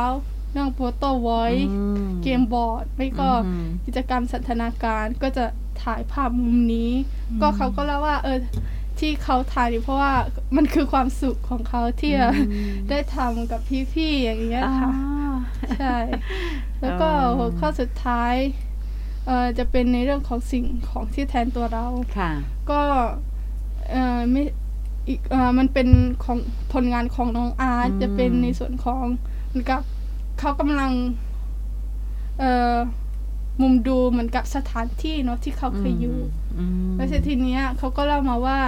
[0.51, 1.32] เรื่องโปรโตไว
[1.72, 1.84] อื
[2.24, 5.46] เกมบอร์ดไม่ก็อืมกิจกรรมสันทนาการก็จะ
[5.84, 6.91] ถ่ายภาพมุมนี้
[7.41, 8.38] ก็เขาก็เล่าว่าเออ
[9.01, 10.13] ที่เขาถ่ายนี่เพราะว่า
[10.55, 12.29] มันคือความสุขของเขาที่จะ
[12.89, 13.62] ได้ทำกับ
[13.93, 14.91] พี่ๆอย่างเงี้ยอ๋อค่ะ
[15.77, 15.98] ใช่
[16.81, 18.36] แล้วก็อ๋อหัวข้อสุดท้าย
[19.27, 22.31] เอ่อจะเป็นในเรื่องของสิ่งของที่แทนตัวเราค่ะ
[22.70, 22.81] ก็
[23.91, 24.43] เอ่อไม่
[25.08, 25.88] อีกเอ่อมันเป็น
[26.24, 26.38] ของ
[26.74, 29.05] ผลงานของน้องอาร์ตอืมจะเป็นในส่วนของ
[29.48, 29.81] เหมือนกับ
[30.39, 30.91] เขากำลัง
[32.39, 32.75] เอ่อ
[33.62, 36.20] มุมดูเหมือนกับสถานที่เนาะที่เขาเคยอยู่
[36.58, 38.60] อืมแล้วทีเนี้ยเขาก็เล่ามาว่า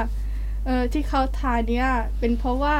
[0.66, 1.88] เออที่เขาถ่ายเนี้ย
[2.20, 2.76] เป็นเพราะว่า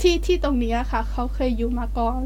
[0.00, 2.20] ที่ที่ตรงเนี้ยค่ะ เขาเคยอยู่มาก่อน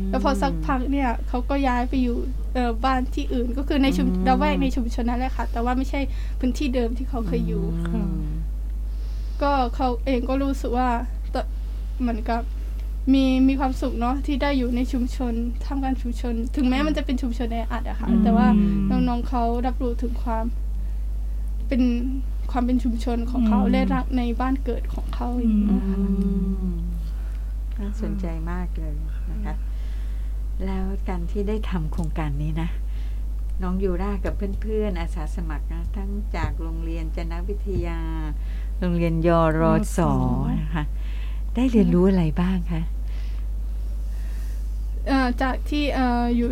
[0.00, 2.16] มแล้วพอสักพักเนี่ยเขาก็ย้ายไปอยู่
[2.54, 6.00] เออบ้านที่อื่น ก็คือในชุมอืมละแวกในชุมชนนั่นแหละค่ะ แต่ว่าไม่ใช่
[6.40, 8.10] พื้นที่เดิมที่เขาเคยอยู่อืม
[9.42, 10.88] ก็เขาเองก็รู้สึกว่า
[11.34, 11.36] ต
[12.00, 12.42] เหมือนกับ
[13.12, 15.32] มีมีความสุขเนาะที่ได้อยู่ในชุมชน
[15.66, 18.48] ทำการชุมชน ถึงแม้มันจะเป็นชุมชนในอัดอะค่ะ แต่ว่า
[18.90, 20.44] น้องๆเขารับรู้ถึงความ
[21.68, 21.82] เป็น
[22.56, 26.28] ความเป็นชุมชนของเขาอืมและรักในบ้านเกิดของเขาอย่างนี้ยค่ะอื
[26.72, 26.76] ม
[27.78, 28.94] น่าสนใจมากเลย
[29.30, 29.54] นะคะ
[30.66, 32.68] แล้วการที่ได้ทำโครงการนี้นะ
[33.62, 37.98] น้องยูรากับเพื่อนๆอาสาสมัครนะทั้งจากโรงเรียนจนวิทยา
[38.80, 39.28] โรงเรียนย
[39.60, 39.62] ร
[39.98, 40.00] ส
[40.60, 40.84] นะคะ
[41.54, 42.82] ได้เรียนรู้อะไรบ้างคะ
[45.08, 46.48] เอ่อจากที่เอ่ออยู่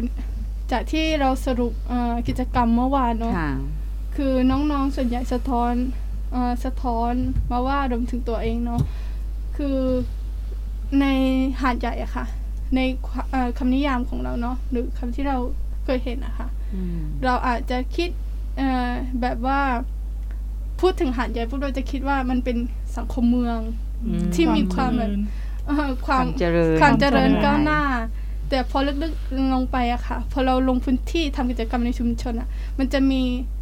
[0.73, 3.32] จากที่เราสรุปเอ่อกิจกรรมเมื่อวานเนาะ
[4.14, 5.73] ค่ะคือน้องๆส่วนใหญ่สะท้อน
[6.33, 7.12] เออสะท้อน
[7.50, 8.81] มาว่ารวมถึงตัวเองเนาะ
[9.57, 9.78] คือ
[11.00, 11.07] ใน
[11.61, 12.26] หาดใหญ่อะค่ะ
[12.76, 15.38] ในควเอ่อคำนิยามของเราเนาะหรือคำที่เรา
[15.85, 18.11] เคยเห็นอะค่ะอืมเราอาจจะคิด
[18.59, 18.90] เอ่อ
[19.21, 19.61] แบบว่า
[20.81, 22.57] พูดถึงหาดใหญ่พวกเราจะคิดว่ามันเป็น
[22.97, 23.59] สังคมเมือง
[24.04, 25.12] อืมที่มีความแบบ
[25.66, 27.82] เอ่อความความเจริญความเจริญความเจริญก้าวหน้า
[28.49, 33.61] แต่พอลึกๆลงไปอะค่ะ พอเราลงพื้นที่ทำกิจกรรมในชุมชนอะมันจะมีเอ่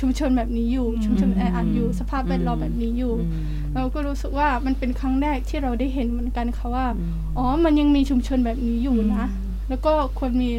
[0.00, 9.24] ชุมชนแบบนี้อยู่ ชุมชนแออัดอยู่ สภาพแวดล้อมแบบนี้อยู่อืมเราก็รู้สึกว่ามันเป็นครั้งแรกที่เราได้เห็นเหมือนกันค่ะว่าอืมอ๋อมันยังมีชุมชนแบบนี้อยู่นะ
[9.68, 10.50] แล้วก็ควรมี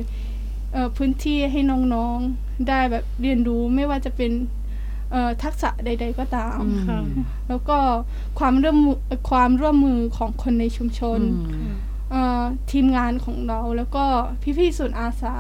[0.74, 1.60] เอ่อพื้นที่ให้
[1.94, 4.32] น้องๆได้แบบเรียนรู้ไม่ว่าจะเป็น
[5.12, 7.00] เอ่อทักษะใด ๆ ก็ตามค่ะ
[7.50, 7.78] แล้วก็
[8.40, 8.98] ความร่วมมือ
[9.30, 11.74] ความร่วมมือของคนในชุมชนอืม
[12.12, 14.06] เอ่อทีมงานของเราแล้วก็
[14.58, 15.36] พี่ๆศูนย์อาสา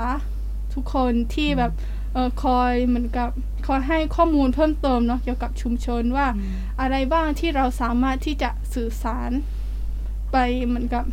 [0.73, 3.29] ทุกคนที่แบบเออคอยเหมือนกับ
[3.67, 6.27] คอยให้ข้อมูลเพิ่มเติมเนาะเกี่ยวกับชุมชนว่า
[6.81, 9.31] อะไรบ้างที่เราสามารถที่จะสื่อสาร
[10.31, 11.03] ไปเหมือนกับ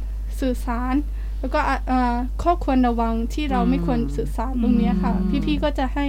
[0.40, 0.94] สื่อสาร
[1.40, 6.04] แล้วก็อะเอ่อข้อควรระวังที่เราอืมไม่ควรสื่อสารตรงเนี้ยค่ะอืมพี่ๆก็จะให้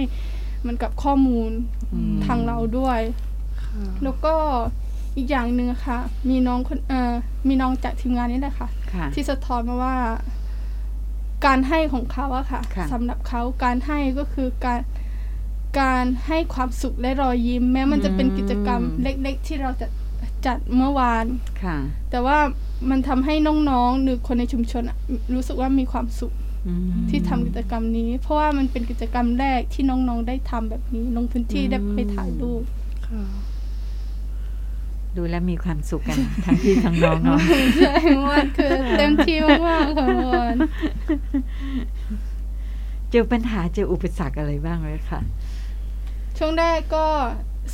[0.60, 1.50] เหมือนกับข้อมูล
[1.92, 3.00] อืมทางเราด้วย
[4.04, 4.34] แล้วก็
[5.16, 5.98] อีกอย่างหนึ่งค่ะ
[6.30, 7.12] มีน้องคนเอ่อ
[7.48, 9.96] มีน้องจากทีมงานนี่แหละค่ะค่ะที่สะท้อนมาว่า
[11.46, 14.80] การให้ของเขาอะค่ะค่ะสำหรับเขาการให้ก็คือการ
[15.80, 19.86] การให้ความสุขและรอยยิ้ม แม้มันจะเป็นกิจกรรมเล็ก ๆ ที่เราจะ
[20.46, 21.24] จัดเมื่อวาน
[21.62, 21.76] ค่ะ
[22.10, 22.38] แต่ว่า
[22.90, 23.34] มันทำให้
[23.70, 24.96] น้องๆหรือคนในชุมชนอะ
[25.34, 26.32] รู้สึกว่ามีความสุข
[26.66, 32.62] อืมที่ทำกิจกรรมนี้ เพราะว่ามันเป็นกิจกรรมแรกที่น้องๆได้ทำแบบนี้ลงพื้นที่ได้ไปถ่ายรูป
[33.08, 33.22] ค่ะ
[35.16, 37.38] ดูแล้วมีความสุขกันทั้งพี่ทั้งน้องเนาะ
[37.78, 40.56] ใช่เมื่อวานคือเต็มที่มากๆค่ะเมื่อวาน
[43.10, 45.20] เจอปัญหาเจออุปสรรคอะไรบ้างเลยค่ะ
[46.38, 47.06] ช่วงแรกก็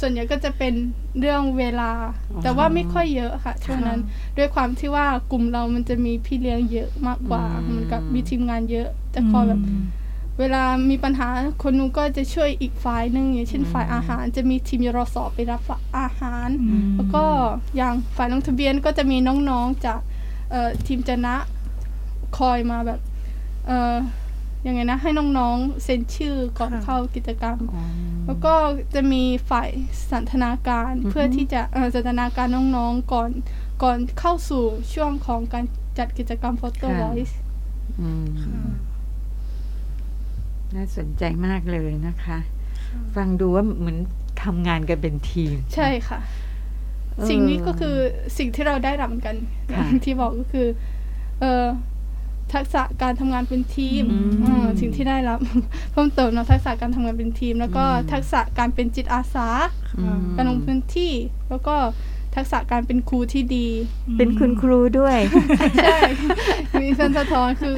[0.00, 0.74] ส่วนใหญ่ก็จะเป็น
[1.20, 1.90] เรื่องเวลา
[2.30, 4.00] อ๋อแต่ว่าไม่ค่อยเยอะค่ะ ช่วงนั้น
[4.38, 9.60] ด้วยความที่ว่ากลุ่มเรามันจะมีพี่เลี้ยงเยอะมากกว่าอืมเหมือนกับมีทีมงานเยอะจะคอยแบบ
[10.40, 11.28] เวลามีปัญหา
[11.62, 15.60] คนนู้นก็จะช่วยอีกฝ่ายหนึ่งอย่างเช่นฝ่ายอาหารจะมีทีมยรสอไปรับ
[15.98, 17.24] อาหารอืมแล้วก็
[17.76, 19.16] อย่างฝ่ายลงทะเบียนก็จะมี
[19.50, 20.00] น้องๆจาก
[20.50, 21.34] เอ่อทีมจนะ
[22.38, 23.00] คอยมาแบบ
[23.66, 23.94] เอ่อ
[24.66, 27.82] ยังไงนะให้น้องๆเซ็นชื่อก่อนค่ะเข้ากิจกรรมอ๋อ
[28.26, 28.54] แล้วก็
[28.94, 29.70] จะมีฝ่าย
[30.10, 33.30] สันทนาการอือฮึเพื่อที่จะเอ่อสันทนาการน้องๆก่อน
[33.82, 34.62] ก่อนเข้าสู่
[34.94, 35.64] ช่วงของการ
[35.98, 37.34] จัดกิจกรรม Photo Voice
[38.00, 38.26] อืม
[40.76, 42.38] น่าสนใจมากเลยนะคะ
[43.14, 43.98] ฟังดูว่าเหมือน
[44.44, 46.18] ทำงานกันเป็นทีม ใช่ค่ะ
[47.16, 47.96] เออสิ่งนี้ก็คือ
[48.38, 49.36] สิ่งที่เราได้รับเหมือนกัน
[49.70, 50.66] อค่ะย่างที่บอกก็คือ
[51.40, 51.64] เออ
[52.52, 55.38] ทักษะการทำงานเป็นทีมอืมเออสิ่งที่ได้รับ
[55.92, 59.48] เพิ่มเติมเนาะทักษะการทำงานเป็นทีม แล้วก็อืมทักษะการเป็นจิตอาสา
[60.00, 61.12] อืมการลงพื้นที่
[61.50, 61.76] แล้วก็
[62.36, 63.68] ทักษะการเป็นครูที่ดี
[64.18, 65.18] เป็นคุณครูด้วย
[65.84, 65.98] ใช่
[66.80, 67.74] มีเพื่อนสะท้อนคือ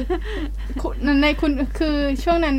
[0.81, 2.55] คุณในคุณคือช่วงนั้น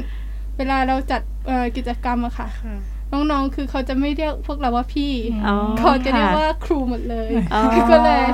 [0.56, 2.76] เวลาเราจัดเอ่อกิจกรรมอะค่ะค่ะ
[3.12, 5.12] น้องๆ คือเขาจะไม่เรียกพวกเราว่าพี่
[5.46, 8.24] อ๋อเขาจะเรียกค่ว่าครูหมดเลยอ๋อก็เลย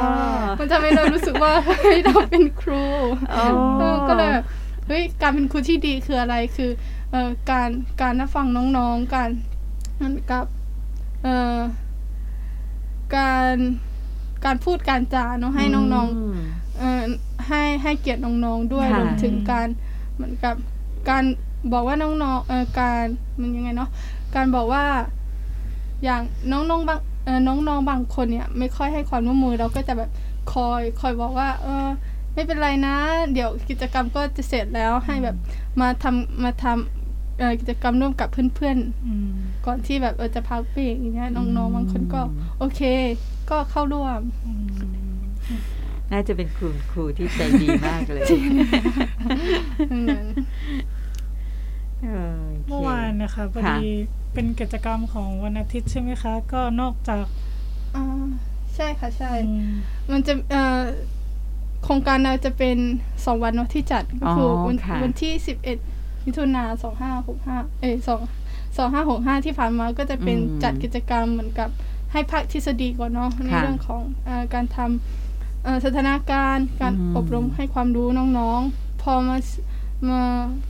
[0.58, 2.84] มันทำให้เรารู้สึกว่าเฮ้ยเราเป็นครู
[3.34, 3.44] อ๋อ
[3.78, 4.44] เออก็เลยแบบ
[4.86, 6.70] เฮ้ยการเป็นครูที่ดีคืออะไรคือ
[7.10, 7.68] เอ่อการ
[8.02, 8.46] การรับฟัง
[8.78, 9.28] น้องๆ การ
[9.96, 10.44] เหมันกับ
[11.22, 11.58] เอ่อ
[13.16, 13.56] การ
[14.44, 16.36] การพูดการจาเนาะให้น้องๆม
[16.78, 17.02] เอ่อ
[17.48, 19.68] ให้ให้เกียรติน้องๆด้วยค่ะรวมถึงการ
[20.14, 20.54] เหมือนกับ
[21.10, 21.24] การ
[21.72, 23.04] บอกว่าน้องๆเอ่อการ
[23.40, 23.90] มันยังไงเนาะ
[24.34, 24.84] การบอกว่า
[26.04, 30.10] อย่างน้องๆบางเอ่อน้องๆบางคนเนี่ย ไม่ค่อยให้ความร่วมมือเราก็จะแบบ
[30.52, 31.86] คอยคอยบอกว่า เออ
[32.34, 32.96] ไม่เป็นไรนะ
[33.32, 35.36] เดี๋ยวกิจกรรมก็จะเสร็จแล้วให้แบบ
[35.80, 39.28] มาทำมาทำเอ่อกิจกรรมร่วมกับเพื่อนๆอืม
[39.66, 42.20] ก่อนที่แบบเออจะพักเบรกอย่างเงี้ยน้องๆบางคนก็
[42.58, 42.80] โอเค
[43.50, 44.20] ก็เข้าร่วม
[46.12, 48.22] น่าจะเป็นครูครูที่ใจดีมากเลย
[49.90, 50.26] ดังนั้น
[52.02, 53.88] เออโคเมื่อวานนะคะพอค่ะดี
[54.34, 57.24] เป็นกิจกรรมของวันอาทิตย์ใช่ไหมคะ ก็นอกจาก
[57.96, 58.04] อ่า
[58.74, 59.72] ใช่ค่ะใช่อืม
[60.10, 60.80] มันจะเอ่อ
[61.84, 62.76] โครงการเราจะเป็น
[63.24, 65.78] สองวันเนอะที่จัดก็คืออวันค่ะวันที่สิบเอ็ด
[66.24, 68.20] มิถุนาสองห้าหกห้าเอ้ยสอง
[68.76, 71.68] สองห้าหกห้าที่ผ่านมาก็จะเป็นอืมจัดกิจกรรมเหมือนกับ
[72.12, 78.08] ให้ภาคทฤษฎีก่อนเนาะในค่ะเรื่องของเออการทำเอ่อสถานการณ์ การอืมอบรมให้ความรู้
[78.38, 79.36] น้องๆ พอมา
[80.08, 80.22] มา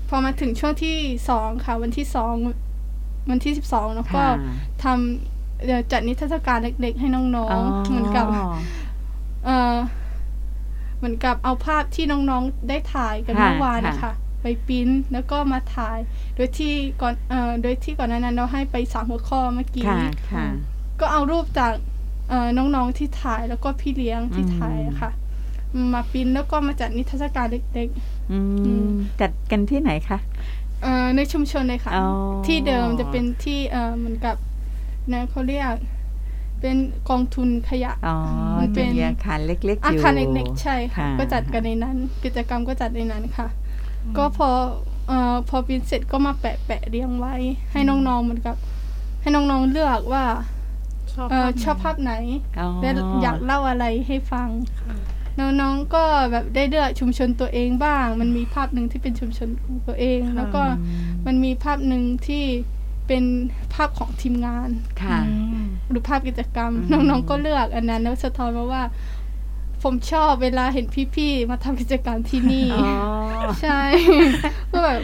[0.09, 0.97] พอมาถึงช่วงที่
[1.31, 2.35] สองค่ะ วันที่สอง
[3.31, 8.27] วันที่สิบสองแล้วก็ค่ะทำเอ่อจัดนิทรรศการเล็กๆให้น้องๆเหมือนกับ
[9.45, 9.77] เออ
[10.99, 15.99] เหมือนกับเอาภาพที่น้องๆได้ถ่ายกันค่ะเมื่อวานนะค่ะคะไปปริ้นแล้วก็มาถ่าย
[16.37, 20.47] โดยที่ก่อนเอ่อโดยที่ก่อนหนานั้นเราให้ไปสามหัวข้อเมื่อกี้ค่ะค่ะ
[21.01, 21.73] ก็เอารูปจาก
[22.29, 25.11] เอ่อน้องๆที่ถ่ายแล้วก็พี่เลี้ยงที่อืมถ่ายอะค่ะ
[25.95, 27.89] มาปริ้นแล้วก็มาจัดนิทรรศการเล็ก
[28.33, 32.07] อือืมมจัดกันที่ไหนคะๆเอ่อในชุมชนเลยค่ะอ๋อ
[32.47, 34.37] ที่เดิมจะเป็นที่เอ่อเหมือนกับ
[35.13, 35.75] นะเขาเรียก
[36.61, 36.77] เป็น
[37.09, 38.17] กองทุนขยะอ๋อ
[38.59, 43.49] มันเป็จะนมีอาคารเล็กๆอาอยู่คารเล็กๆใช่ค่ะค่ะ ก็จัดกันในนั้น กิจกรรมก็จัดในนั้นค่ะ
[44.17, 44.49] ก็พอ
[45.09, 47.35] เอ่อพอปริ้นเสร็จก็มาแปะแปะเรียงไว้
[47.73, 48.57] ให้น้องๆเหมือนกับ
[49.21, 50.25] ให้น้องๆเลือกว่า
[51.13, 52.13] ชอบเออภาพชอบภาพไหน
[52.61, 52.91] อ๋อและ
[53.23, 54.49] อยากเล่าอะไรให้ฟัง
[55.41, 60.63] น้องๆก็แบบได้เลือกชุมชนตัวเองบ้าง มันมีภาพหนึ่งที่เป็นชุมชนของตัวเอง แล้วก็
[61.27, 62.45] มันมีภาพหนึ่งที่
[63.09, 63.25] เป็น
[63.75, 64.69] ภาพของทีมงาน
[65.03, 68.83] ค่ะอืมหรือภาพกิจกรรมอืมน้องๆก็เลือกอันนั้นแล้วสะท้อนมาว่า
[69.83, 72.91] ผมชอบเวลาเห็นพี่ๆมาทำกิจกรรมที่นี่อ๋อ
[73.63, 73.81] ใช่
[74.73, 75.01] ก็แบบ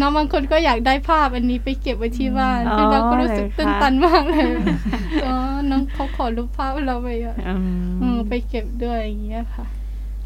[0.00, 4.52] น้องบางคนก็อยากได้ภาพอันนี้ไปเก็บไว้ที่บ้านอ๋อพี่บ้านก็รู้สึกเลยคะตื้นตันมากเลย
[5.24, 5.34] อ๋อ
[5.70, 7.60] น้องเขาขอรูปภาพเราไปอะอืม
[8.02, 9.66] อืมไปเก็บด้วยอย่างเงี้ยค่ะ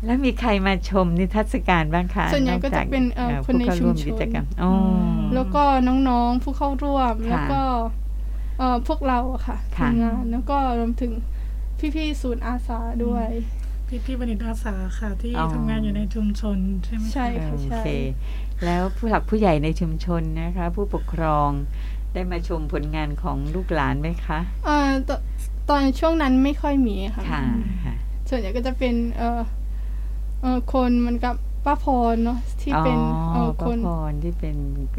[0.04, 4.74] แล้วมีใครมาชมนิทรรศการบ้างคะส่วนใหญ่ก็จะเป็นเอ่อคนในผู้เข้าร่วชุมชนกิจกรรมอ๋ออ
[5.34, 5.62] แล้วก็
[6.08, 7.60] น้องๆผู้เข้าร่วมค่ะแล้วก็
[8.58, 11.12] เอ่อพวกเราอะค่ะค่ะทีมงานแล้วก็รวมถึง
[11.96, 13.28] พี่ๆศูนย์อาสาด้วย
[13.88, 17.86] พี่พี่บัณฑิตอาสาค่ะที่อ๋อทำงานอยู่ในชุมชนใช่ไหมคะใช่ค่ะโอใช่เค
[18.64, 21.50] แล้วผู้หลักผู้ใหญ่ในชุมชนนะคะ ผู้ปกครอง
[22.12, 25.10] ได้มาชมผลงานของลูกหลานไหมคะเอ่อต
[25.68, 27.42] ตอนช่วงนั้นไม่ค่อยมีค่ะค่ะ
[27.84, 27.94] ค่ะ
[28.28, 29.42] ส่วนใหญ่ก็จะเป็นเอ่อ
[30.40, 32.98] เอ่อคนเหมันกับป้าพรเนาะที่เป็น
[33.32, 34.56] เอ่อป้าคนพรที่เป็น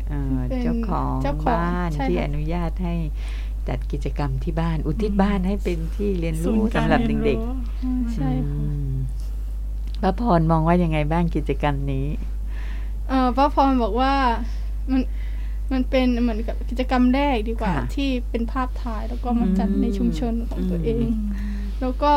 [0.10, 2.96] เอ่อเป็นเจ้าของเจ้าของบ้านใช่ที่ค่ะอนุญาตให้
[3.70, 7.54] จัดกิจกรรมที่บ้าน อุทิศบ้านให้เป็นที่เรียนศูรู้นย์การสำหรับเรียนเด็กรู้
[7.84, 8.94] อืมๆใช่ค่ะอืม
[10.02, 12.08] ป้าพรมองว่ายังไงบ้างกิจกรรมนี้
[13.10, 14.14] เอ่อป้าพรบอกว่า
[14.92, 15.02] มัน
[15.72, 21.08] มันเป็นเหมือนกับกิจกรรมแรกดีกว่าค่ะที่เป็นภาพถ่ายแล้วก็มาจัดอืมในชุมชนของตัวอืมเอง
[21.82, 22.14] แล้วก็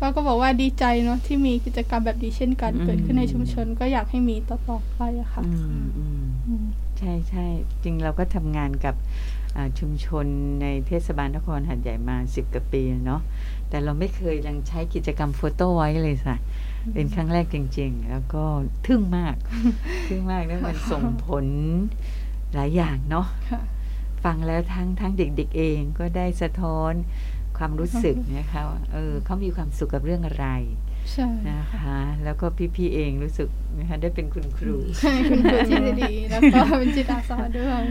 [0.00, 6.64] ป้าก็บอกว่าดีใจเนาะที่มีกิจกรรมแบบนี้เช่นกันเกิดขึ้นในชุมชน ก็อยากให้มีต่อๆไปอะค่ะอืมอืมอืม
[6.98, 7.46] ใช่ใช่
[7.82, 9.35] จริงเราก็ทำงานกับอ่า
[9.78, 10.26] ชุมชน
[10.62, 13.22] ในเทศบาลนครหัดใหญ่มาสิบกว่าปีเนาะ
[13.68, 16.34] แต่เราไม่เคยยังใช้กิจกรรมโฟโต้ไว้เลยสั
[16.94, 18.44] เป็นครั้งแรกจริง ๆ แล้วก็
[18.86, 19.36] ทึ่งมาก
[20.08, 21.46] ทึ่งมากแล้วมันส่งผล
[22.54, 23.62] หลายอย่างเนาะค่ะ
[24.24, 26.92] ฟังแล้วทั้งทั้งเด็กๆเองก็ได้สะท้อน
[27.58, 30.46] ความรู้สึกนะคะว่าเออเขามีความสุขกับเรื่องอะไร
[31.12, 37.82] ใช่นะคะแล้วก็พี่ๆเองรู้สึกนะคะได้เป็นคุณครูใช่คุณครูที่ดีแล้วก็เป็นจิตอาสาด้วย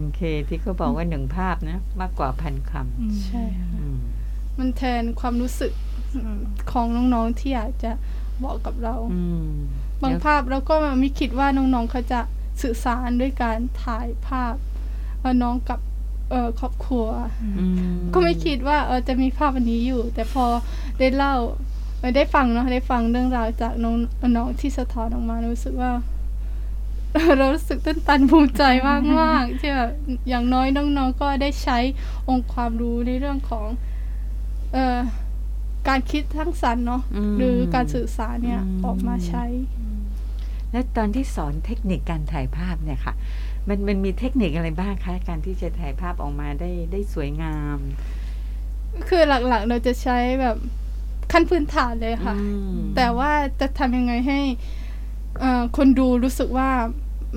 [0.00, 3.98] โอเคที่เขาบอกว่าหนึ่งภาพนะมากกว่าพันคอืมใช่ค่ะำอืม
[4.58, 5.72] มันแทนความรู้สึก
[6.72, 7.92] ของน้องๆที่อยากจะ
[8.44, 9.48] บอกกับเราอืม
[10.02, 12.20] บางแล้วภาพเราก็ไม่คิดว่าน้องๆเขาจะ
[12.62, 14.54] สื่อสารด้วยการถ่ายภาพ
[15.20, 15.80] เอ่อน้องกับ
[16.30, 17.06] เอ่อครอบครัว
[17.58, 20.44] อืมก็ไม่คิดว่าเออจะมีภาพอันนี้อยู่ แต่พอ
[20.98, 21.73] ได้เล่าเออ
[22.16, 23.96] ได้ฟังเนาะได้ฟังเรื่องราวจากน้อง
[24.36, 25.92] น้องที่สะท้อนออกมารู้สึกว่า
[27.38, 29.90] เรารู้สึกตื้นตันภูมิใจมากมากๆที่แบบ
[30.28, 31.78] อย่างน้อยน้องๆก็ได้ใช้
[32.28, 33.66] องค์ความรู้ในเรื่องของ
[34.72, 34.98] เอ่อ
[35.88, 39.44] การคิดทั้งสรรค์เนาะอืมหรือการสื่อสารเนี่ยอืมออกมาใช้
[40.72, 43.14] และตอนที่สอนเทคนิคการถ่ายภาพเนี่ยค่ะ
[43.68, 47.78] มันมันมีเทคนิคอะไรบ้างคะการที่จะถ่ายภาพออกมาได้ได้สวยงาม
[49.08, 50.56] คือหลักๆเราจะใช้แบบ
[51.34, 54.40] ขั้นพื้นฐานเลยค่ะอืมแต่ว่าจะทำยังไงให้
[55.40, 56.70] เอ่อคนดูรู้สึกว่า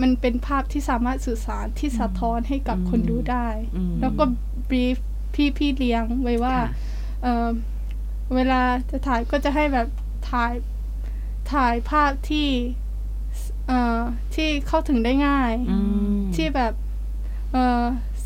[0.02, 4.24] มันเป็นภาพที่สามารถสื่อสารที่สะท้อนให้กับอืมคนดูได้อืมแล้วก็
[4.70, 4.98] บรีฟ
[5.34, 6.70] พี่พี่เลี้ยงไว้ว่าค่ะ
[7.24, 7.48] เอ่อ
[8.36, 9.88] เวลาจะถ่ายก็จะให้แบบ
[10.30, 10.54] ถ่าย
[11.54, 12.48] ถ่ายภาพที่
[13.68, 14.00] เอ่อ
[14.36, 15.78] ที่เข้าถึงได้ง่ายอื
[16.18, 16.74] มที่แบบ
[17.52, 17.84] เอ่อ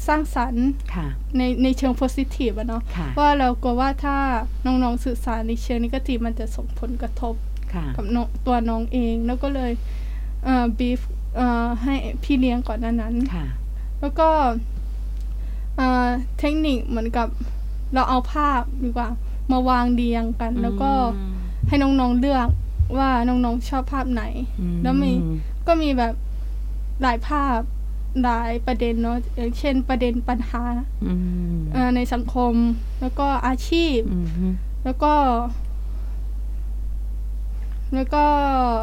[0.07, 4.17] สร้างสรรค์ค่ะในในเชิงโพสิทีฟอะเนาะค่ะว่าเรากลัวว่าถ้า
[4.65, 7.35] น้องๆสื่อสารในเชิงนิเกทีฟมันจะส่งผลกระทบ
[7.73, 9.71] ค่ะกับน้องตัวน้องเอง แล้วก็เลย
[10.43, 10.99] เอ่อบีฟ
[11.35, 13.45] เอ่อให้พี่เลี้ยงก่อนหน้านั้นค่ะ
[14.01, 14.29] แล้วก็
[15.77, 16.07] เอ่อ
[16.39, 17.27] เทคนิคเหมือนกับ
[17.93, 19.09] เราเอาภาพดีกว่า
[19.51, 20.91] มาวางเรียงกัน แล้วก็
[21.67, 22.47] ให้น้องๆเลือก
[22.97, 24.23] ว่าน้องๆชอบภาพไหน
[24.59, 25.11] อืมแล้วมี
[25.67, 26.13] ก็มีแบบ
[27.01, 27.57] หลายภาพ
[28.23, 30.63] หลายประเด็นเนาะอย่างเช่นประเด็นปัญหา
[31.05, 31.13] อื
[31.53, 32.53] มเอ่อในสังคม
[33.01, 34.47] แล้วก็อาชีพอืมฮึ
[34.83, 35.13] แล้วก็
[37.93, 38.23] แล้วก็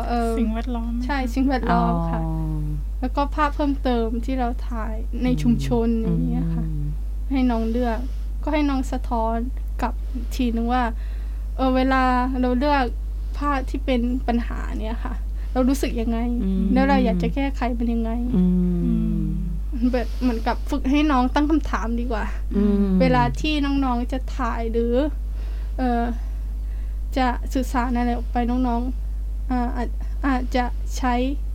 [0.08, 2.20] เออสิ่งแวดล้อม ใช่สิ่งแวดล้อมค่ะ
[3.00, 6.86] แล้วก็ภาพเพิ่มเติมที่เราถ่ายในชุมชนอย่างเงี้ยค่ะอืม
[7.30, 7.98] ให้น้องเลือก
[8.42, 9.36] ก็ให้น้องสะท้อน
[9.80, 10.84] กลับอีกทีนึงว่า
[11.56, 12.02] เออเวลา
[12.40, 12.84] เราเลือก
[13.38, 15.14] ภาพที่เป็นปัญหาเนี่ยค่ะ
[15.58, 18.44] เรารู้สึกยังไงอืมแล้วเราอยากจะแก้ไขมันยังไงอื
[19.18, 19.20] ม
[19.92, 22.24] แบบเหมือนกับฝึกให้น้องตั้งคำถามดีกว่า
[22.56, 24.94] อืมเวลาที่น้องๆจะถ่ายหรือ
[25.78, 26.04] เออ
[27.16, 29.88] จะสื่อสารอะไรออกไปน้องๆอาอาจ
[30.26, 30.64] อาจจะ
[30.96, 31.14] ใช้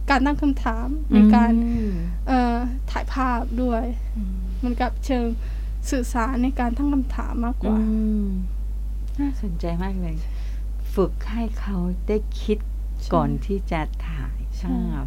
[0.09, 1.91] การตั้งคำถามในการอืม
[2.27, 2.55] เอ่อ
[2.91, 3.83] ถ่ายภาพด้วย
[4.57, 5.25] เหมันกับเชิง
[5.89, 7.85] สื่อสารในการตั้งคำถามมากกว่าอื
[8.23, 8.27] ม
[9.19, 10.15] น่าสนใจมากเลย
[10.93, 11.77] ฝึกให้เขา
[12.09, 12.72] ได้คิดใช่
[13.13, 15.05] ก่อนที่จะถ่ายใช่ภาพ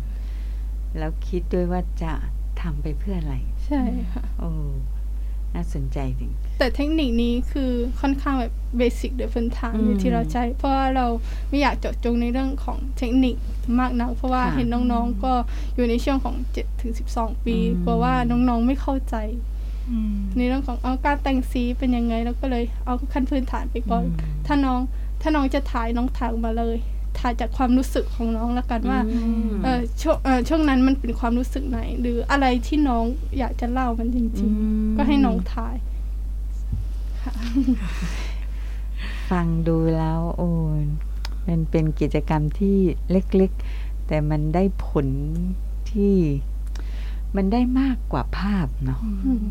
[0.99, 2.13] แล้วคิดด้วยว่าจะ
[2.61, 3.35] ทำไปเพื่ออะไร
[3.67, 3.83] ใช่
[4.13, 4.51] ค่ะโอ้
[5.55, 11.07] น่าสนใจจริงแต่เทคนิคนี้คือค่อนข้างแบบเบสิกโดยพื้นฐานอืมที่เราใช้ เพราะว่าเรา
[11.49, 13.37] ไม่อยากเจาะจงในเรื่องของเทคนิค
[13.79, 15.33] มากนัก เพราะว่าค่ะเห็นน้องๆ ก็
[15.75, 19.17] อยู่ในช่วงของ7ถึง12 ปีอืมกลัวว่าน้องๆไม่เข้าใจ
[19.91, 24.81] อืมในเรื่องของเอาการแต่งสีเป็นยังไง แล้วก็เลยเอาขั้นพื้นฐานไปก่อนอืมถ้าน้อง
[25.21, 26.77] ถ้าน้องจะถ่ายน้องถ่ายออกมาเลย
[27.19, 33.05] ถ่ายจากความรู้สึกของน้องแล้วกันว่าอืมเออช่วงเออช่วงนั้นมันเป็นความรู้สึกไหน หรืออะไรที่น้อง
[33.39, 34.47] อยากจะเล่ามันจริงอื
[34.87, 35.77] มๆก็ให้น้องถ่าย
[39.31, 40.51] ฟังดูแล้วโอ้
[40.81, 40.83] ย
[41.49, 42.77] มันเป็นกิจกรรมที่
[43.11, 45.07] เล็กๆ แต่มันได้ผล
[45.91, 46.15] ที่
[47.37, 49.47] มันได้มากกว่าภาพเนาะอืม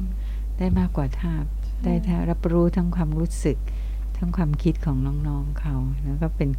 [0.59, 1.43] ได้มากกว่าภาพ
[1.83, 3.57] ได้ทั้งรับรู้ทั้งความรู้สึก
[4.17, 4.97] ทั้งความคิดของ
[5.27, 6.49] น้องๆเขา แล้วก็เป็น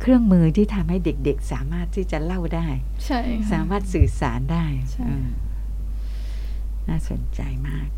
[0.00, 2.66] เครื่องมือที่ทำให้เด็กๆ สามารถที่จะเล่าได้
[3.06, 5.26] ใช่ค่ะสามารถสื่อสารได้ใช่เออ
[6.88, 7.88] น่าสนใจมาก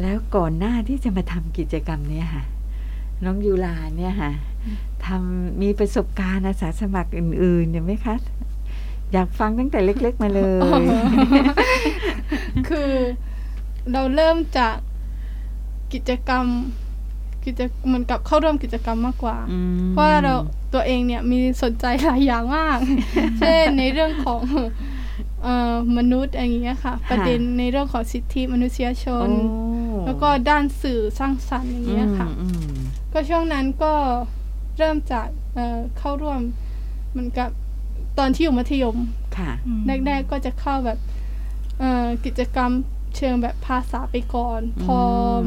[0.00, 2.44] แล้วก่อนหน้าที่จะมาทำกิจกรรมเนี้ยค่ะ
[3.24, 4.32] น้องยูลาเนี่ยค่ะ
[5.06, 8.16] ทำมีประสบการณ์อาสาสมัครอื่นๆอยู่ไหมคะ
[9.12, 10.40] อยากฟังตั้งแต่เล็ก ๆ มาเล
[10.80, 10.82] ย
[12.68, 12.92] คือ
[13.92, 14.76] เราเริ่มจาก
[15.92, 16.44] กิจกรรม
[17.44, 20.34] กิจเหมือนกับเข้าร่วมกิจกรรมมากกว่าอืมเพราะว่าเรา
[20.74, 22.78] ตัวเองเนี่ยมีสนใจหลายอย่างมาก
[23.38, 24.40] เช่นในเรื่องของ
[25.42, 32.80] เอ่อมนุษย์อย่างเงี้ยค่ะ ประเด็นในเรื่องของสิทธิมนุษยชนโอ้แล้วก็ด้านสื่อสร้างสรรค์อย่างเงี้ยค่ะอืมอืม
[33.12, 33.92] ก็ช่วงนั้นก็
[34.78, 36.40] เริ่มจากเอ่อเข้าร่วม
[37.10, 37.48] เหมือนกับ
[38.18, 38.96] ตอนที่อยู่มัธยม
[39.38, 39.50] ค่ะ
[40.06, 40.98] แรกๆก็จะเข้าแบบ
[41.80, 42.70] เอ่อกิจกรรม
[43.16, 44.98] เชิงแบบภาษาไปก่อน พอ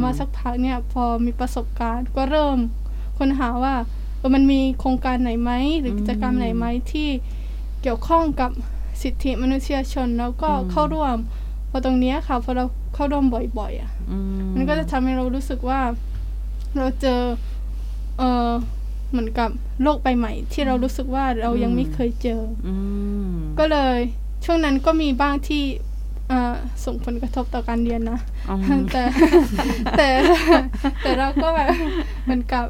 [0.04, 2.58] มาสักพักเนี่ยพอมีประสบการณ์ก็เริ่ม
[3.17, 3.75] ค้นหาว่า
[4.17, 7.10] เออมันมีโครงการไหนไหมหรือกิจกรรมไหนไหมที่
[7.82, 8.51] เกี่ยวข้องกับ
[9.01, 11.17] สิทธิมนุษยชนแล้วก็เข้าร่วม
[11.69, 13.25] พอตรงเนี้ยค่ะพอเราเข้าร่วม
[13.60, 14.17] บ่อยๆอะอื
[14.56, 15.82] มันก็จะทำให้เรารู้สึกว่า
[16.78, 17.21] เราเจอ
[18.17, 18.51] เออ
[19.12, 19.49] เหมือนกับ
[19.84, 22.75] โลกใบใหม่ ที่เรารู้สึกว่าเรายังไม่เคยเจออื
[23.30, 23.99] มก็เลย
[24.45, 25.94] ช่วงนั้นก็มีบ้างที่เอ่อ
[26.85, 29.03] ส่งผลกระทบต่อการเรียนนะอืมแต่
[29.97, 30.07] แต่
[31.01, 31.69] แต่เราก็แบบ
[32.23, 32.65] เหมือนกับ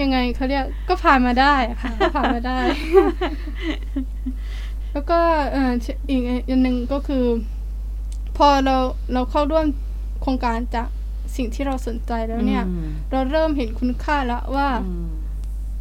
[0.00, 2.58] ยังไงเขาเรียกก็ผ่านมาได้อะค่ะก็ผ่านมาได้
[4.92, 5.20] แล้วก็
[5.52, 5.72] เอ่อ
[6.10, 7.24] อีกอันหนึ่งก็คือ
[8.36, 8.76] พอเรา
[9.12, 9.66] เราเข้าร่วม
[10.22, 10.88] โครงการจาก
[11.36, 15.08] สิ่งที่เราสนใจแล้วเนี่ยอืมเราเริ่มเห็นคุณค่าแล้วว่าอืม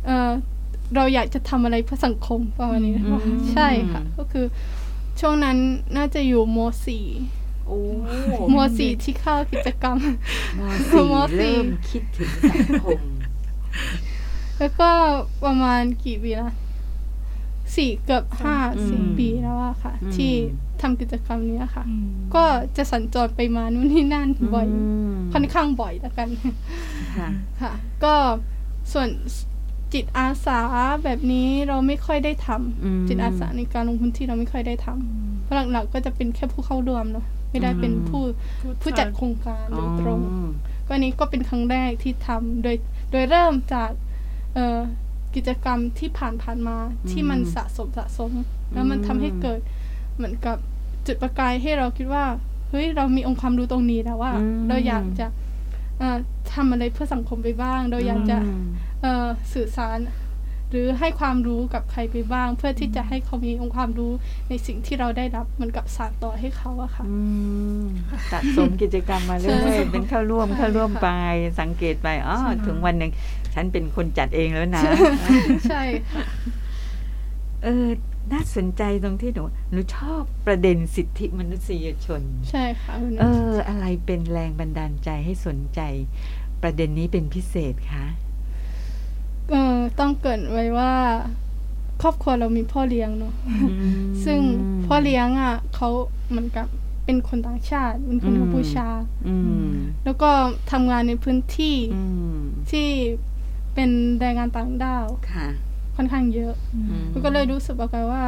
[0.05, 0.29] เออ
[0.95, 4.45] เราอยากจะทำอะไรเพื่อสังคมประมาณนี้อืมใช่ค่ะ ก็คือ
[5.19, 5.57] ช่วงนั้น
[5.95, 7.05] น่าจะอยู่มสี่
[7.67, 7.77] โอ้
[8.53, 9.97] มสี่ที่เข้ากิจกรรม
[10.59, 13.01] มสี่มสี่เริ่มคิดถึงสังคม
[14.59, 14.89] แล้วก็
[15.43, 16.53] ประมาณกี่ปีละ
[17.75, 20.33] สี่เกือบห้าอืมสี่ปีแล้วอะค่ะอืมที่
[20.81, 22.43] ทำกิจกรรมนี้ค่ะอืมก็
[22.77, 24.67] จะสัญจรไปมานู่นนี่นั่นบ่อย
[25.13, 26.27] มค่อนข้างบ่อยแล้วกัน
[27.17, 27.29] ค่ะ
[27.61, 27.71] ค่ะ
[28.03, 28.15] ก็
[28.91, 29.09] ส่วน
[29.93, 30.59] จิตอาสา
[31.03, 38.21] แบบนี้เราไม่ค่อยได้ทำอืมจิตอาสาในการลงพื้นที่เราไม่ค่อยได้ทำเพราะหลักๆก็จะเป็นแค่ผู้เข้าร่วมเนาะไม่ได้เป็นผู้
[38.81, 40.49] ผู้จัดโครงการโดยตรงอ๋อ
[40.85, 42.75] ก็อันนี้ก็เป็นครั้งแรกที่ทำโดย
[43.11, 43.91] โดยเริ่มจาก
[44.53, 44.79] เอ่อ
[45.35, 46.77] กิจกรรมที่ผ่านผ่านๆมา
[47.11, 48.31] ที่มันสะสมสะสม
[48.73, 49.59] แล้วมันทำให้เกิด
[50.15, 50.57] เหมือนกับ
[51.07, 52.25] จุดประกายให้เราคิดว่า
[52.69, 55.27] เฮ้ยเรามีองค์ความรู้ตรงนี้แล้วว่าอืมเราอยากจะ
[55.99, 56.17] เอ่อ
[56.53, 58.92] ทำอะไรเพื่อสังคมไปบ้าง เราอยากจะมเอ่อ
[59.53, 59.99] สื่อสาร
[60.69, 64.11] หรือให้ความรู้กับใครไปบ้าง เพื่อที่จะให้เขามีองค์ความรู้
[64.49, 67.17] ในสิ่งที่เราได้รับเหมือนกับสานต่อให้เขาอะค่ะอื
[67.81, 67.83] ม
[68.31, 71.09] สะสมกิจกรรมมาเรื่ใช่อยๆเป็นเข้าร่วมใช่เข้าร่วมค่ะไป
[71.59, 72.35] สังเกตไปอ๋อ
[72.65, 73.11] ถึงวันหนึ่ง
[73.53, 74.83] ฉันเป็นคนจัดเองแล้วนะ
[75.69, 76.23] ใช่ค่ะ
[77.63, 77.87] เออ
[78.33, 85.81] น่าสนใจตรงที่หนูหนูชอบประเด็นสิทธิมนุษยชน ใช่ค่ะคุณเออ อะไรเป็นแรงบันดาลใจให้สนใจ
[86.61, 88.05] ประเด็นนี้เป็นพิเศษคะ
[89.51, 90.93] เออต้องเกรินไว้ว่า
[92.01, 93.33] ครอบครัวเรามีพ่อเลี้ยงเนาะ
[94.25, 94.39] ซึ่ง
[94.85, 95.89] พ่อเลี้ยงอะเขา
[96.29, 96.67] เหมือนกับ
[97.05, 98.87] เป็นคนต่างชาติ เป็นคนกัมพูชา
[99.27, 99.33] อื
[99.65, 99.69] ม
[100.05, 100.31] แล้วก็
[100.71, 102.03] ทำงานในพื้นที่อื
[102.35, 102.39] ม
[102.71, 102.87] ที่
[103.73, 105.47] เป็นแรงงานต่างด้าวค่ะ
[105.95, 108.25] ค่อนข้างเยอะอืมแล้วก็เลยรู้สึกว่า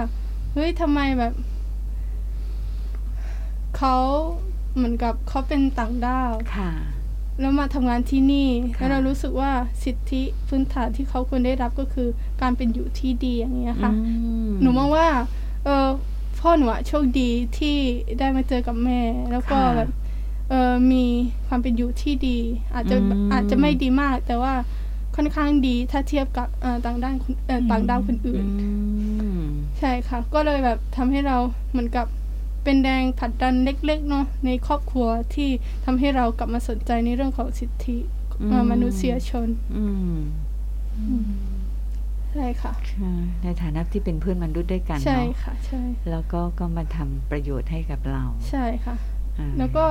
[0.54, 1.34] เฮ้ยทำไมแบบ
[3.78, 3.96] เขา
[4.76, 6.72] เหมือนกับเขาเป็นต่างด้าวค่ะ
[7.40, 9.52] แล้วมาทำงานที่นี่ค่ะแล้วเรารู้สึกว่า
[9.84, 12.08] สิทธิพื้นฐานที่เขาควรได้รับก็คือ
[12.42, 14.14] การเป็นอยู่ที่ดีอย่างเงี้ยค่ะอื
[14.48, 15.08] มหนูมองว่า
[15.66, 15.88] เออ
[16.40, 17.76] พ่อหนูอะโชคดีที่
[18.20, 19.90] ได้มาเจอกับแม่ แล้วก็ค่ะแบบ
[20.50, 21.04] เออมี
[21.48, 22.38] ความเป็นอยู่ที่ดี
[22.74, 24.54] อาจจะอืมอาจจะไม่ดีมาก แต่ว่า
[25.16, 28.46] ค่อนข้างดีถ้าเทียบกับเอ่อต่างด้านคนเอ่อต่างดาวคนอื่อืน
[29.40, 29.44] ม
[29.80, 31.38] ใช่ค่ะ ก็เลยแบบทำให้เรา
[31.72, 32.08] เหมือนกับ
[32.66, 35.50] เป็นแรงผลักดันเล็กๆเนาะในครอบครัวที่
[35.86, 37.98] ทำให้เรากลับมาสนใจในเรื่องของสิทธิ
[38.50, 40.18] เอ่ออืมมนุษยชนอืม
[42.34, 43.12] ใช่ค่ะค่ะ
[43.44, 48.96] ในฐานะที่เป็นเพื่อนมนุษย์ด้วยกันใช่เนาะค่ะ ใช่ แล้วก็ก็มาทำประโยชน์ให้กับเรา ใช่ค่ะ
[49.38, 49.86] อ่าแล้วก็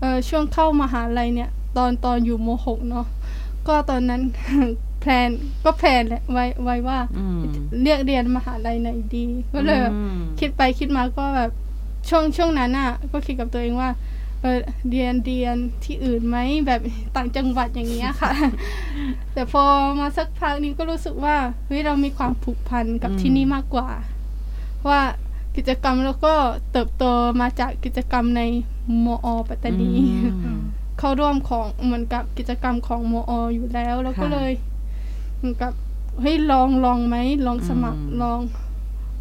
[0.00, 3.06] เอ่อช่วงเข้ามหาลัยเนี่ย ตอนตอนอยู่มหกเนาะ
[3.68, 4.20] ก็ตอนนั้น
[5.00, 5.30] แพลน
[5.64, 7.40] ก็แพลนแหละไว้ไว้ว่าอืม
[7.82, 11.50] เรียกเรียนมหาลัยไหนดี ก็เลยแบบอืมคิดไปคิดมาก็แบบ
[12.08, 13.90] ช่วงช่วงนั้นอะ ก็คิดกับตัวเองว่า
[14.42, 14.58] เออ
[14.90, 16.80] เรียนเรียนที่อื่นไหมแบบ
[17.16, 18.32] ต่างจังหวัดอย่างเงี้ยค่ะ
[19.32, 19.64] แต่พอ
[20.00, 21.36] มาสักพักนี้ก็รู้สึกว่า
[21.66, 23.88] เฮ้ยเรามีความผูกพันกับอืมที่นี่มากกว่า
[24.88, 25.00] ว่า
[25.56, 26.34] กิจกรรมแล้วก็
[26.72, 27.04] เติบโต
[27.40, 28.42] มาจากกิจกรรมใน
[29.04, 29.92] มอปัตตานี
[30.44, 30.60] อืม
[30.98, 34.52] เข้าร่วมของเหมือนกับกิจกรรมของมออยู่แล้ว แล้วก็ค่ะเลย
[35.36, 35.72] เหมือนกับ
[36.20, 38.40] เฮ้ยลองลองไหมลองสมัครอืมลอง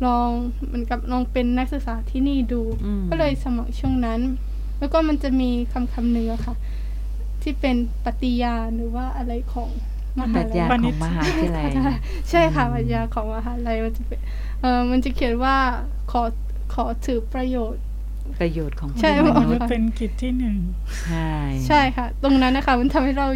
[0.05, 0.29] ลอง
[0.67, 4.19] เหมือนกับลองเป็นนักศึกษาที่นี่ดูอืมก็เลยสมัครช่วงนั้น
[4.79, 6.55] แล้วก็มันจะมีคำคำหนึ่งอะค่ะ
[7.41, 9.69] ที่เป็นปฏิญาณหรือว่าอะไรของ
[10.19, 11.91] มปหารัชลัญายของมหาวิทยาลัยใช่
[12.29, 14.19] ใช่ค่ะอืมปรัชญาของมหาลัยมันจะเป็น
[14.61, 15.55] เออมันจะเขียนว่า
[16.11, 16.23] ขอ
[16.73, 17.81] ขอถือประโยชน์
[18.39, 20.57] ประโยชน์ของใช่มมนุนุษษย์ย์เป็นกิจที่หนึ่ง
[21.07, 21.31] ใช่
[21.67, 23.27] ใช่ค่ะ ตรงนั้นนะคะ มันทำให้เรา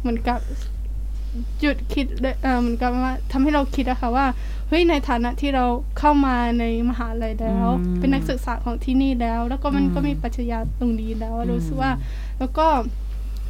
[0.00, 0.38] เหมือนกับ
[1.60, 4.26] หยุดคิดเลยเออเหมือนกับว่าทำให้เราคิดอะค่ะว่า
[4.68, 5.64] เฮ้ยในฐานะที่เรา
[5.98, 11.92] เข้ามาในมหาลัยแล้วอืมเป็นนักศึกษาของที่นี่แล้ว แล้วก็มันอืมก็มีปรัชญาตรงนี้แล้วอืมรู้สึกว่า
[12.38, 12.66] แล้วก็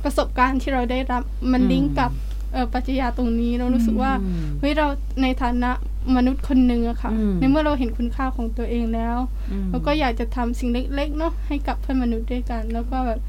[0.05, 2.11] ประสบการณ์ที่เราได้รับมันอืมลิงก์กับ
[2.53, 4.87] เอ่อปรัชญาตรงนี้เรารู้สึกว่าอืมเฮ้ยเรา
[5.23, 5.71] ในฐานะ
[6.17, 9.17] มนุษย์คนหนึ่งอะค่ะอืมในเมื่อเราเห็นคุณค่าของตัวเองแล้ว
[9.51, 13.21] อืมแล้วก็อยากจะทำสิ่งเล็กๆเนาะให้กับเพื่อนมนุษย์ด้วยกัน แล้วก็แบบ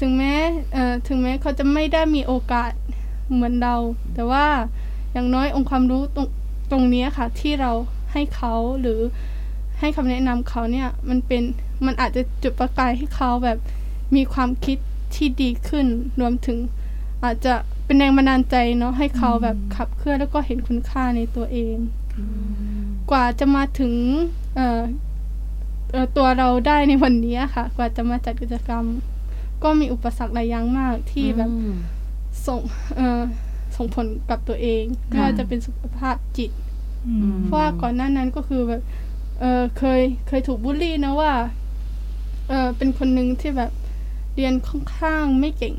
[0.00, 0.34] ถึงแม้
[0.72, 2.72] เอ่อถึงแม้เขาจะไม่ได้มีโอกาส
[3.34, 3.76] เหมือนเรา
[4.14, 4.46] แต่ว่า
[5.12, 6.26] อย่างน้อยองค์ความรู้ตรง
[6.70, 7.72] ตรงเนี้ยค่ะ ที่เรา
[8.12, 9.00] ให้เขาหรือ
[9.80, 11.42] ให้คำแนะนำเขาเนี่ยมันเป็น
[11.86, 13.58] มันอาจจะจุดประกายให้เขาแบบ
[14.16, 14.78] มีความคิด
[15.14, 15.86] ที่ดีขึ้น
[16.20, 16.58] รวมถึง
[17.24, 17.54] อาจจะ
[17.84, 21.76] เป็นแรงบันดาลใจเนาะให้เขาแบบขับเคลื่อนแล้วก็เห็นคุณค่าในตัวเอง
[23.10, 23.92] กว่าจะมาถึง
[24.56, 24.82] เอ่อ
[25.92, 28.84] เอ่อตัวเราได้ในวันนี้อะค่ะ กว่าจะมาจัดกิจกรรม
[29.62, 31.76] ก็มีอุปสรรคหลายอย่างมากที่แบบอืม
[32.50, 32.60] ส่ง
[32.96, 33.20] เอ่อ
[33.76, 36.50] ส่งผลกับตัวเองไม่ว่าจะเป็นสุขภาพจิต
[37.06, 38.82] อืมเพราะว่าก่อนหน้านั้นก็คือแบบ
[39.40, 41.32] เออเคยเคยถูกบูลลี่นะว่า
[42.48, 43.70] เออเป็นคนหนึ่งที่แบบ
[44.36, 45.74] เรียนค่อนข้างไม่เก่ง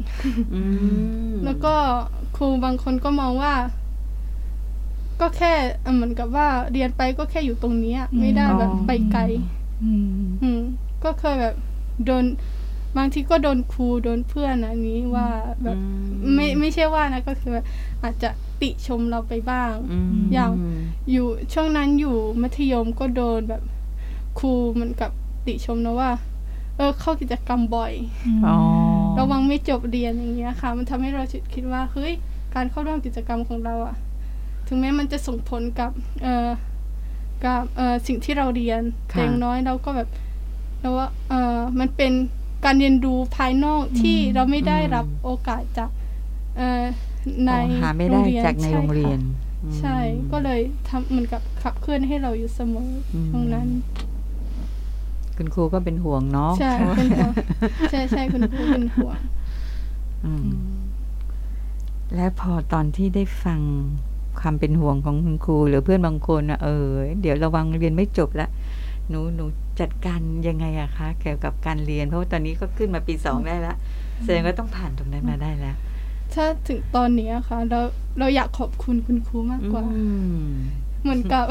[0.53, 0.61] อื
[1.31, 1.75] มแล้วก็
[2.35, 3.53] ครูบางคนก็มองว่า
[5.21, 9.21] ก็แค่เอ่อเหมือนกับว่าเรียนไปก็แค่อยู่ตรงเนี้ยไม่ได้แบบอ๋อไปไกล
[9.83, 10.59] อืมอืม
[11.03, 11.55] ก็เคยแบบ
[12.05, 12.25] โดน
[12.97, 15.27] บางทีก็โดนครูโดนเพื่อนอันนี้ว่า
[15.63, 17.65] แบบอืมไม่ไม่ใช่ว่านะก็คือแบบ
[18.03, 18.29] อาจจะ
[18.61, 20.51] ติชมเราไปบ้างอืมอย่าง
[21.11, 23.63] อยู่ช่วงนั้นอยู่มัธยมก็โดนแบบ
[24.39, 25.11] ครูเหมือนกับ
[25.47, 26.11] ติชมนะว่า
[26.77, 27.93] เออเข้ากิจกรรมบ่อย
[28.47, 28.57] อ๋อ
[29.19, 31.23] ระวังไม่จบเรียนอย่างเงี้ยค่ะ มันทำให้เรา
[31.53, 32.13] คิดว่าเฮ้ย
[32.55, 33.95] การเข้าร่วมกิจกรรมของเราอะ
[34.67, 35.91] ถึงแม้มันจะส่งผลกับ
[36.23, 36.49] เอ่อ
[37.45, 38.81] กับเอ่อสิ่งที่เราเรียน
[39.13, 40.09] ค่ะแต่อย่างน้อยเราก็แบบ
[40.81, 42.13] เราว่าเอ่อมันเป็น
[42.65, 45.89] การเรียนรู้ภายนอกที่เราไม่ได้รับโอกาสจาก
[46.57, 46.83] เอ่อ
[47.45, 49.19] ในอ๋อหาไม่โรได้งเรียนจากในโรงเรียน
[49.79, 50.59] ใช่ค่ะใช่ก็เลย
[50.89, 53.67] ทำเหมือนกับขับเคลื่อนให้เราอยู่เสมออมตรงนั้น
[55.37, 57.33] คุณครูก็เป็นห่วงเนาะใช่เป็นห่วง
[57.91, 59.17] ใช่ใช่คุณครูเป็นห่วง
[60.25, 60.47] อืม
[62.15, 63.59] และพอตอนที่ได้ฟัง
[64.39, 66.87] ความเป็นห่วงของคุณครู หรือเพื่อนบางคนว่าเออ
[67.21, 68.47] เดี๋ยวระวังเรียนไม่จบละ
[69.09, 69.45] หนูหนู
[69.81, 73.75] จัดการยังไงอะคะเกี่ยวกับการเรียน เพราะว่าตอนนี้ก็ขึ้นมาปีสองได้ละ
[74.23, 75.75] แสดงว่าต้องผ่านตรงนั้นมาได้แล้ว
[76.33, 77.79] ถ้าถึงตอนนี้อะค่ะเรา
[78.19, 80.03] เราอยากขอบคุณคุณครูมากกว่าอื
[80.45, 80.49] ม
[81.01, 81.45] เหมือนกับ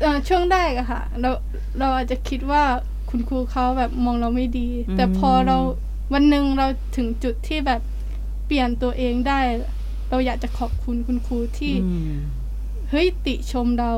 [0.00, 1.30] เอ่อช่วงแรกอะค่ะ เรา
[1.78, 2.62] เราอาจจะคิดว่า
[3.10, 5.56] คุณครูเขาแบบมองเราไม่ดีอืมแต่พอเรา
[6.12, 7.80] วันหนึ่งเราถึงจุดที่แบบ
[8.46, 9.40] เปลี่ยนตัวเองได้
[10.10, 12.14] เราอยากจะขอบคุณคุณครูที่อืม
[12.90, 13.92] เฮ้ยติชมเรา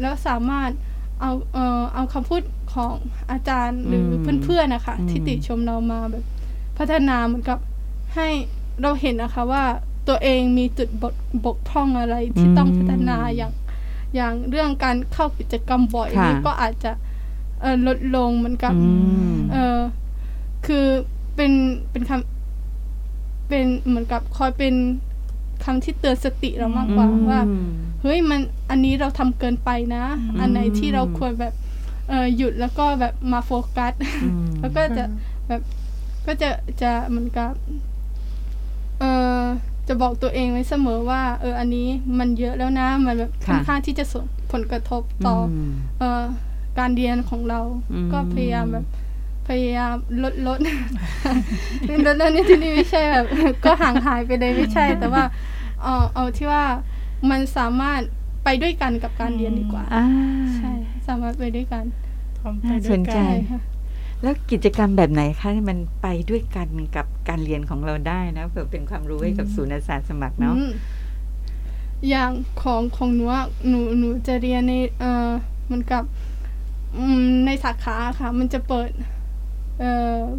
[0.00, 0.70] แล้วสามารถ
[1.20, 2.42] เอาเอ่อเอาคำพูด
[2.72, 2.94] ของ
[3.30, 6.24] อาจารย์หรืออมเพื่อนๆนะคะอืมที่ติชมเรามาแบบ
[6.78, 7.58] พัฒนาเหมือนกับ
[8.14, 8.28] ให้
[8.82, 9.64] เราเห็นนะคะว่า
[10.08, 11.14] ตัวเองมีจุดบก
[11.44, 13.52] บกพร่องอะไรที่ต้องพัฒนาอย่าง
[14.14, 16.92] อย่างเรื่องการเข้ากิจกรรมบ่อยค่ะนี่ก็อาจจะ
[17.60, 18.90] เอ่อลดลงเหมือนกับอื
[19.32, 19.78] มเออ
[20.66, 20.86] คือ
[21.36, 21.52] เป็น
[21.90, 24.74] เป็นคำเป็นเหมือนกับคอยเป็น
[25.64, 27.40] คำที่เตือนสติเรามากกว่าว่า
[28.02, 28.40] เฮ้ยมัน
[28.70, 30.04] อันนี้เราทำเกินไปนะ
[30.40, 31.54] อันไหนที่เราควรแบบ
[32.08, 33.92] เออหยุดแล้วก็แบบมาโฟกัส
[34.22, 35.04] อืมแล้วก็จะ
[35.48, 35.62] แบบ
[36.26, 36.48] ก็จะ
[36.82, 37.52] จะเหมือนกับ
[39.00, 39.04] เอ
[39.40, 39.40] อ
[39.88, 41.88] จะบอกตัวเองไว้เสมอว่า เอออันนี้
[42.18, 46.22] มันเยอะแล้วนะมันแบบค่ะค่อนข้างที่จะส่งผลกระทบต่ออมเออ
[46.78, 47.60] การเรียนของเรา
[47.92, 48.84] อืมก็พยายามแบบ
[49.48, 50.58] พยายามลดลด
[51.88, 53.26] ลดลดในที่นี้ไม่ใช่แบบ
[53.64, 55.24] ก็ห่างหายไปเลยไม่ใช่ แต่ว่า
[55.82, 56.64] เออเอาที่ว่า
[57.30, 58.00] มันสามารถ
[58.44, 60.04] ไปด้วยกันกับการเรียนดีกว่าอ่า
[60.56, 60.72] ใช่
[61.08, 61.84] สามารถไปด้วยกัน
[62.38, 63.60] ทำไปน่าด้สวยนกัใจใช่ค่ะ
[64.22, 70.70] แล้วกิจกรรมแบบไหนคะที่มันไปด้วยกันกับการเรียนของเราได้นะเผื่อเป็นความรู้ให้กับศูนย์อาสาสมัครเนาะอืม
[72.08, 72.30] อย่าง
[72.62, 75.28] ของของหนูอะหนูหนูจะเรียนในเอ่อ
[75.64, 76.02] เหมือนกับ
[76.98, 79.08] อืมในสาขาค่ะ มันจะเปิดเอ่อ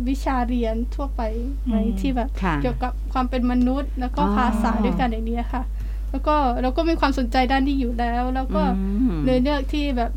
[0.08, 1.22] วิชาเรียนทั่วไป
[1.72, 5.64] ในที่แบบค่ะเกี่ยวกับความเป็นมนุษย์ แล้วก็อ๋อภาษาด้วยกันอย่างนี้ยค่ะ
[6.12, 10.12] แล้วก็เราก็มีความสนใจด้านนี้อยู่แล้ว แล้วก็อืมเลยเลือกที่แบบ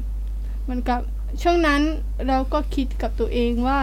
[0.64, 1.00] เหมือนกับ
[1.42, 1.80] ช่วงนั้น
[2.28, 3.80] เราก็คิดกับตัวเองว่า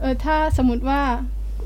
[0.00, 1.00] เออถ้าสมมติว่า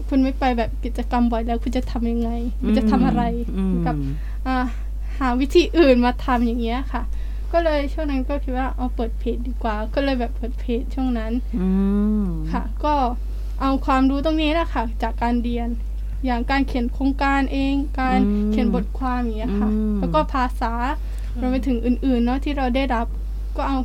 [0.09, 2.31] คุณไม่ไปแบบกิจกรรมบ่อยแล้ว คุณจะทำยังไง
[2.64, 3.22] คุณจะทำอะไร
[3.57, 3.97] อืมกับ
[4.47, 4.57] อ่า
[5.18, 7.03] หาวิธีอื่นมาทำอย่างเงี้ยค่ะ
[7.53, 11.68] ก็เลยช่วงนั้นก็คิดว่าเอาเปิดเพจดีกว่า ก็เลยแบบเปิดเพจช่วงนั้นอื
[12.22, 12.94] มค่ะ ก็
[13.61, 15.68] เอาความรู้ตรงนี้แหละค่ะ จากการเรียน
[16.26, 20.72] อย่างการเขียนโครงการเอง การอืมเขียนบทความอย่างเงี้ยค่ะอืมแล้วก็ภาษา
[21.40, 23.07] รวมไปถึงอื่นๆเนาะที่เราได้รับ
[23.57, 23.78] ก็เอา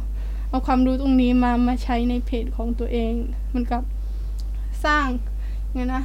[0.49, 3.13] เอาความรู้ตรงนี้มามาใช้ในเพจของตัวเอง
[3.49, 3.83] เหมันกับ
[4.85, 5.07] สร้าง
[5.73, 6.03] ไงนะ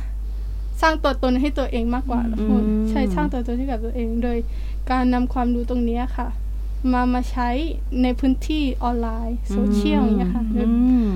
[0.80, 4.38] สร้างตัวตนให้ตัวเองมากกว่าเราพูดอืมใช่สร้างตัวตนให้กับตัวเอง โดย
[4.90, 6.28] การนำความรู้ตรงเนี้ยค่ะ
[6.92, 7.48] มามาใช้
[8.02, 10.74] ในพื้นที่ออนไลน์โซเชียลอย่างเงี้ยค่ะโดยอื
[11.10, 11.12] ม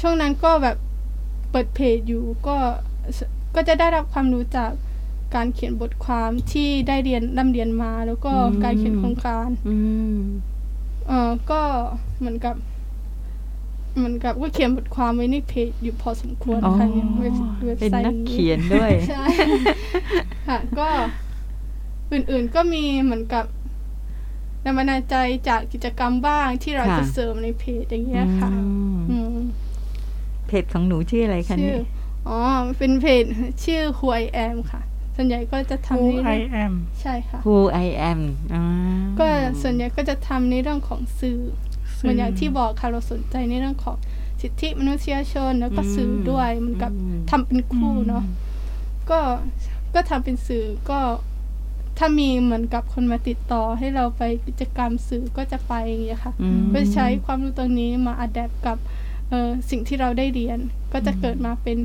[0.00, 0.76] ช่วงนั้นก็แบบ
[1.50, 2.56] เปิดเพจอยู่ก็
[3.16, 3.18] ส
[3.54, 4.70] ก็จะได้รับความรู้จาก
[5.34, 9.76] การเขียนบทความที่ได้เรียนร่ำเรียนมา แล้วก็อืมการเขียนโครงการอื
[10.14, 10.18] ม
[11.08, 11.60] เออก็
[12.18, 12.56] เหมือนกับ
[13.96, 19.24] เหมือนกับก็เขียนบทความไว้ในเพจอยู่พอสมควรอ๋อค่ะเนี่ยเว็บเว็บเป็นไซต์นักเขียนด้วยใช่
[20.48, 20.88] ค่ะก็
[22.12, 23.44] อื่นๆก็มีเหมือนกับ
[24.64, 25.16] แรงบันดาลใจ
[25.48, 28.62] จากกิจกรรมบ้างที่เราค่ะ จะเสริมในเพจอย่างเงี้ยค่ะ อื
[28.94, 29.36] มอืม
[30.46, 31.82] เพจของหนูชื่ออะไรคะชื่เนี่อย
[32.28, 32.38] อ๋อ
[32.78, 33.24] เป็นเพจ
[33.64, 34.82] ชื่อ Who I Am ค่ะ
[35.16, 38.20] ส่วนใหญ่ก็จะทำ Who ในเรื่ I อง am ใช่ค่ะ Who I am
[38.54, 38.62] อ่า
[39.18, 39.26] ก็
[39.62, 41.38] ส่วนใหญ่ก็จะทำในเรื่องของสื่อ
[41.98, 43.96] สื่อเหมือนอย่างที่บอกค่ะเราสนใจในเรื่องของ
[44.40, 46.92] สิทธิมนุษยชนแล้วก็สื่อด้วยเหมันกับ
[47.30, 48.24] ทำเป็นคู่เนาะ
[49.10, 49.20] ก็
[49.94, 50.98] ก็ทำเป็นสื่อก็
[51.98, 58.78] ถ้ามีเหมือนกับคนมาติดต่อให้เราไปกิจกรรมสื่อก็จะไปอย่างเงี้ยค่ะอืมก็จะใช้ความรู้ตรงนี้มาอัดแอปกับ
[59.28, 60.58] เอ่อสิ่งที่เราได้เรียน
[60.92, 61.78] ก็จะเกิดมาเป็น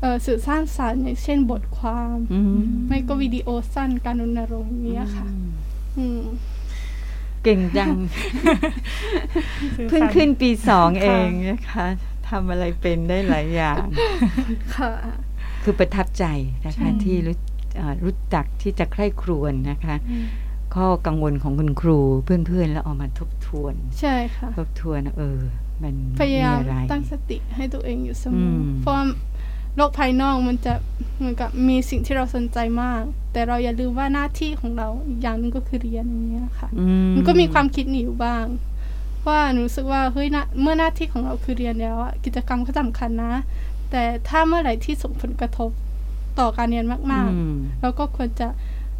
[0.00, 2.56] เอ่อสื่อสร้างสรรค์อย่างเช่นบทความอืม
[2.88, 5.26] ไม่ก็วิดีโอสั้นการรณรงค์อย่างเนี้ยค่ะ
[5.98, 6.36] อืมอืม
[7.42, 7.96] เก่งจัง
[9.76, 11.86] สื่อเพิ่งสารขึ้นปีสองเอค่ะงนะคะ
[12.28, 13.84] ทำอะไรเป็นได้หลายอย่าง
[14.76, 14.92] ค่ะ
[15.62, 16.24] คือประทับใจ
[16.66, 17.53] นะคะใช่ที่รู้เอ่อ
[18.04, 19.96] รู้จักที่จะใคร่ครวญนะคะ
[20.74, 25.40] ข้อกังวลของคุณครูเพื่อนๆ แล้วเอามาทบทวน ใช่ค่ะ ทบทวน เออ
[25.82, 29.04] มันพยายามอะไรตั้งสติให้ตัวเองอยู่เสมออมเพราะว่า
[29.76, 30.74] โลกภายนอกมันจะ
[31.18, 33.02] เหมือนกับมีสิ่งที่เราสนใจมาก
[33.32, 38.44] แต่เราอย่าลืมว่าหน้าที่ของเราอีกอย่างหนึงก็คือเรียนอย่างเงี้ยค่ะอืมันก็มีความคิดหนีอยู่บ้าง
[39.26, 43.32] ว่าหนูรู้สึกว่าเฮ้ยนะเมื่อหน้าที่ของเราคือเรียนแล้วอะกิจกรรมก็สำคัญนะ
[43.90, 45.70] แต่ถ้าเมื่อไหร่ที่ส่งผลกระทบ
[46.38, 48.48] ต่อการเรียนมากอืมๆเราก็ควรจะ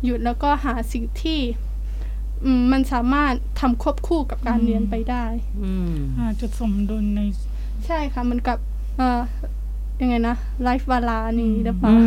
[0.05, 1.41] หยุดแล้วก็หาสิ่งที่
[2.45, 5.24] อืมมันสามารถทำควบคู่กับการเรียนไปได้
[5.64, 7.20] อืมหาจุดสมดุลใน
[7.87, 8.59] ใช่ค่ะ มันกับ
[8.97, 9.22] เอ่อ
[10.01, 12.03] ยังไงนะไลฟ์บาลานี่หรือเปล่าอื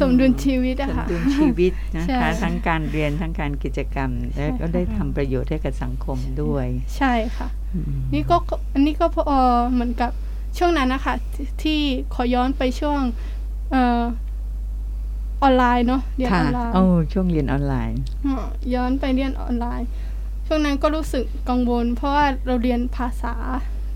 [0.00, 6.66] สมดุลชีวิตสอะมค่ะดุลชีวิตนะใช่คะทั้งการเรียนทั้งการกิจกรรม และก็ได้ทำประโยชน์ให้กับสังคมด้วย
[6.96, 8.36] ใช่ค่ะอืมนี่ก็
[8.72, 9.36] อันนี้ก็พอ
[9.72, 10.10] เหมือนกับ
[10.58, 11.80] ช่วงนั้นนะคะที่ที่
[12.14, 13.00] ขอย้อนไปช่วง
[13.70, 16.82] เอ่อออนไลน์เนาะเรียนอค่ะอนไลน์โอ้
[17.12, 19.86] ช่วงเรียนออนไลน์อ่าย้อนไปเรียนออนไลน์
[20.46, 23.34] ช่วงนั้นก็รู้สึกกังวล เพราะว่าเราเรียนภาษา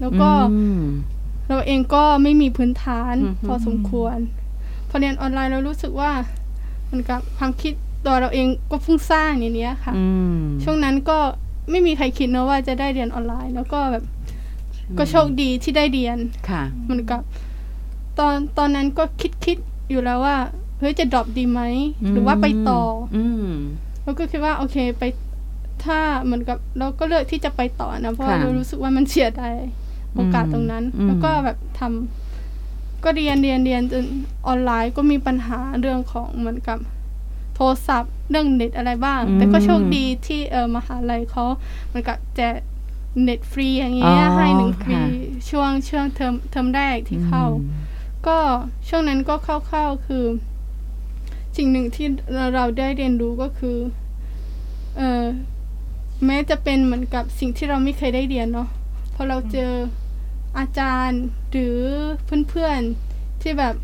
[0.00, 0.82] แล้วก็อืม
[1.48, 4.16] เราเองก็ไม่มีพื้นฐานอือฮึพอสมควร
[4.88, 6.12] พอเรียนออนไลน์เรารู้สึกว่า
[6.86, 7.72] เหมันกับความคิด
[8.06, 11.18] ตัวเราเองก็ฟุ้งซ่านอย่างเนี้ยค่ะอืมช่วงนั้นก็
[11.70, 14.04] ไม่มีใครคิดนะว่าจะได้เรียนออนไลน์ แล้วก็แบบ
[14.98, 16.18] ก็โชคดีที่ได้เรียน
[16.50, 17.22] ค่ะเหมันกับ
[18.18, 19.56] ตอนตอนนั้นก็คิดคิด
[19.90, 20.36] อยู่แล้วว่า
[20.82, 21.60] เฮ้ยจะดรอปดีไหม
[22.12, 22.82] หรือว่าไปต่อ
[23.16, 23.48] ออืม
[24.02, 25.02] เราก็คิดว่าโอเคไป
[25.84, 29.54] ถ้าเหมือนกับเราก็เลือกที่จะไปต่อนะเพราะว่าค่ะเรารู้สึกว่ามันเสียดาย
[30.14, 34.04] โอกาสตรงนั้นอืมแล้วก็แบบทำก็เรียนเรียนเรียนจน
[34.46, 36.78] ออนไลน์ก็มีปัญหาเรื่องของเหมือนกับ
[37.54, 41.44] โทรศัพท์เรื่องเน็ตอะไรบ้าง แต่ก็โชคดีที่เออมหาลัยเขา
[41.86, 42.56] เหมือนกับแจก
[43.24, 45.06] เน็ตฟรีอย่างเงี้ยอ๋อให้หนึ่งฟรีค่ะ
[45.50, 47.82] ช่วงช่วงเทอมเทอมแรกที่เข้าอืม
[48.26, 48.38] ก็
[48.88, 50.24] ช่วงนั้นก็เข้าๆคือ
[51.56, 53.76] สิ่งหนึ่งที่เราเราได้เรียนรู้ก็คือ
[54.96, 55.24] เออ
[56.26, 58.68] แม้จะเป็นเหมือนกับสิ่งที่เราไม่เคยได้เรียนเนาะ
[59.14, 59.72] พอเราเจอ
[60.58, 61.78] อาจารย์หรือ
[62.48, 63.74] เพื่อนๆที่แบบ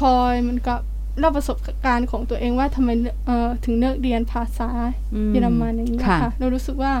[0.00, 0.78] คอยเหมือนกับ
[1.18, 2.90] เล่าประสบการณ์ของตัวเองว่าทำไม
[3.26, 4.70] เอ่อถึงเลือกเรียนภาษา
[5.14, 6.92] อืมเยอรมันอย่างนี้ยค่ะค่ะ เรารู้สึกว่า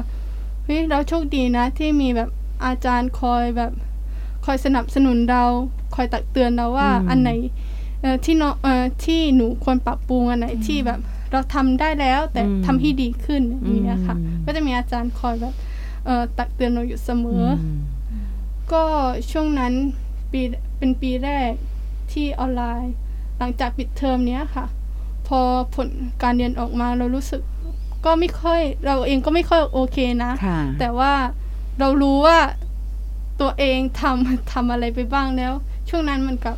[0.64, 2.30] เฮ้ยเราโชคดีนะที่มีแบบ
[2.66, 3.72] อาจารย์คอยแบบ
[4.44, 5.44] คอยสนับสนุนเรา
[5.94, 7.77] คอยตักเตือนเราว่าอืมอันไหนเอ่อ
[8.24, 11.00] ที่เนาะเอ่อที่หนูควรปรับปรุงอันไหนที่แบบ
[11.32, 15.54] เราทำได้แล้วแต่ทำให้ดีขึ้นอย่างเงี้ยค่ะ ก็จะมีอาจารย์คอยแบบ
[16.06, 17.56] เอ่อตักเตือนเราอยู่เสมออม
[18.72, 18.84] ก็
[19.30, 19.72] ช่วงนั้น
[20.32, 20.40] ปี
[20.78, 21.52] เป็นปีแรก
[22.12, 22.94] ที่ออนไลน์
[23.38, 24.66] หลังจากปิดเทอมเนี้ยค่ะ
[25.28, 25.40] พอ
[25.74, 25.88] ผล
[26.22, 27.42] การเรียนออกมาเรารู้สึก
[28.04, 31.12] ก็ไม่ค่อยเราเองก็ไม่ค่อยโอเคนะค่ะแต่ว่า
[31.80, 32.38] เรารู้ว่า
[33.40, 35.52] ตัวเองทำทำอะไรไปบ้างแล้ว
[35.88, 36.56] ช่วงนั้นมันกับ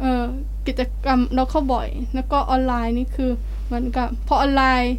[0.00, 0.24] เอ่อ
[0.66, 3.30] กิจกรรมเราเข้าบ่อย แล้วก็ออนไลน์นี่คือ
[3.66, 4.94] เหมือนกับพอออนไลน์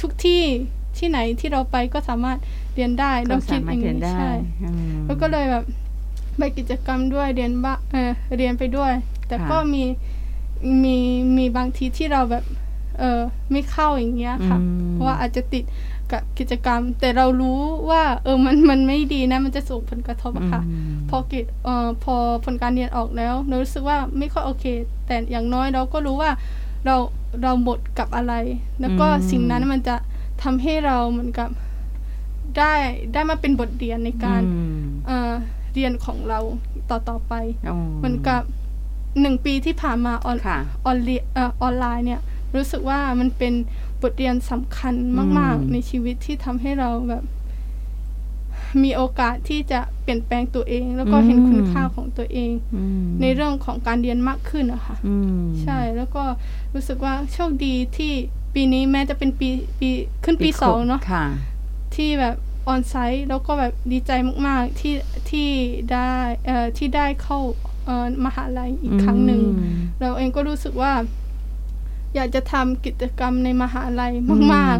[0.00, 0.42] ทุกที่
[0.98, 2.38] ที่ไหนที่เราไปก็สามารถ
[2.74, 4.30] เรียนได้ก็เราคิสาดอมารถย่างเรียนนี้ได้ใช่
[4.62, 5.64] อืมแล้วก็เลยแบบ
[6.38, 8.92] ไปกิจกรรมด้วยเรียนบ้าเออเรียนไปด้วย
[9.28, 9.84] แต่ค่ะก็มี
[10.84, 10.96] มี
[11.36, 12.44] มีบางทีที่เราแบบ
[12.98, 13.20] เออ
[13.50, 15.64] ไม่เข้าอย่างเงี้ยค่ะอืมเพราะว่าอาจจะติด
[16.12, 24.64] กับกิจกรรม แต่เรารู้ว่า เออมันมันไม่ดีนะ มันจะส่งผลกระทบอะค่ะอืมพอกิจเอ่อพอผลการเรียนออกแล้วเรารู้สึกว่าไม่ค่อยโอเค
[25.06, 26.30] แต่อย่างน้อยเราก็รู้ว่า
[26.86, 26.96] เรา
[27.42, 28.34] เราหมดกับอะไร
[28.80, 29.96] แล้วก็อืมสิ่งนั้นมันจะ
[30.42, 31.48] ทำให้เราเหมือนกับ
[32.58, 32.74] ได้
[33.12, 35.32] ได้มาเป็นบทเรียนในการอืมเอ่อ
[35.74, 36.40] เรียนของเรา
[36.90, 37.34] ต่อต่อไป
[37.68, 38.42] อ๋อเหมือนกับ
[39.20, 42.20] หนึ่งปีที่ผ่านมาออนค่ะออนเรียเอ่อออนไลน์เนี่ย
[42.54, 43.52] รู้สึกว่ามันเป็น
[44.04, 44.94] บทเรียนสำคัญ
[45.38, 47.24] มากอืมๆในชีวิตที่ทำให้เราแบบ
[48.82, 56.24] มีโอกาสที่จะเปลี่ยนแปลงตัวเอง แล้วก็เห็นคุณค่าของตัวเองอืมในเรื่องของการเรียนมากขึ้นอะค่ะอืมใช่แล้วก็
[56.74, 58.12] รู้สึกว่าโชคดีที่
[58.54, 59.48] ปีนี้แม้จะเป็นปี
[59.78, 59.88] ปี
[60.24, 61.24] ขึ้นปีสองเนาะค่ะ
[61.94, 62.36] ที่แบบ
[62.68, 64.10] ออนไซต์แล้วก็แบบดีใจ
[64.46, 64.94] มาก ๆ ที่
[65.30, 65.48] ที่
[65.92, 66.10] ได้
[66.46, 67.38] เอ่อที่ได้เข้า
[67.84, 70.92] เอ่อมหาลัยอีกครั้งหนึ่งอืมเราเองก็รู้สึกว่า
[72.14, 74.12] อยากจะทำกิจกรรมในมหาลัย
[74.54, 74.78] มาก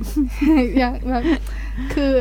[0.00, 1.22] ๆอยากแบบ
[1.94, 2.12] คือ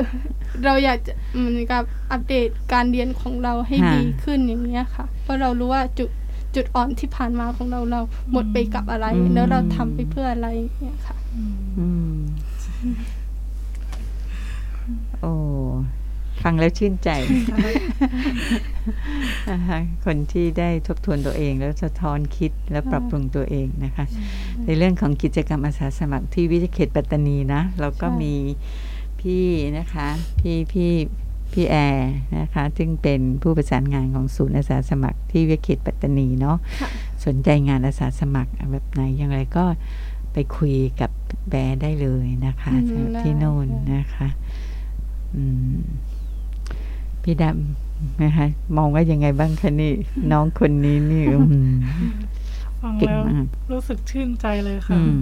[0.65, 6.09] เราอยากจะเหมือนกับอัปเดตการเรียนของเราให้ค่ะดีขึ้นอย่างเงี้ยค่ะ เพราะเรารู้ว่าจุด
[6.55, 11.15] จุดอ่อนที่ผ่านมาของเราเราหมดไปกับอะไร แล้วเราทำไปเพื่ออะไรอย่างเงี้ยค่ะ
[11.79, 12.15] อืม
[15.21, 15.33] โอ้
[16.43, 17.09] ฟังแล้วชื่นใจ
[19.51, 24.05] นะคะคนที่ได้ทบทวนตัวเอง แล้วสะท้อนคิดและปรับปรุงตัวเองนะคะ
[24.65, 28.35] ในเรื่องของกิจกรรมอาสาสมัครที่วิทยาเขตปัตตานีนะเราก็ใช่มี
[29.19, 29.45] พี่
[29.77, 30.07] นะคะ
[30.39, 30.91] พี่พี่
[31.53, 36.89] พี่แอร์นะคะซึ่งเป็นผู้ประสานงานของศูนย์อาสาสมัครที่วิทยาเขตปัตตานีเนาะค่ะ
[37.25, 39.65] สนใจงานอาสาสมัครแบบไหนอย่างไรก็
[40.33, 41.11] ไปคุยกับ
[41.49, 44.27] แบร์ได้เลยนะคะอืมสำหรับได้ที่โน่นค่ะนะคะ
[45.35, 45.77] อืม
[47.23, 48.47] พี่ดำนะคะ
[48.77, 49.93] มองว่ายังไงบ้างคะนี่
[50.31, 51.71] น้องคนนี้นี่อืม
[52.81, 55.13] ฟังเก่งแล้วมากรู้สึกชื่นใจเลยอืค่ะม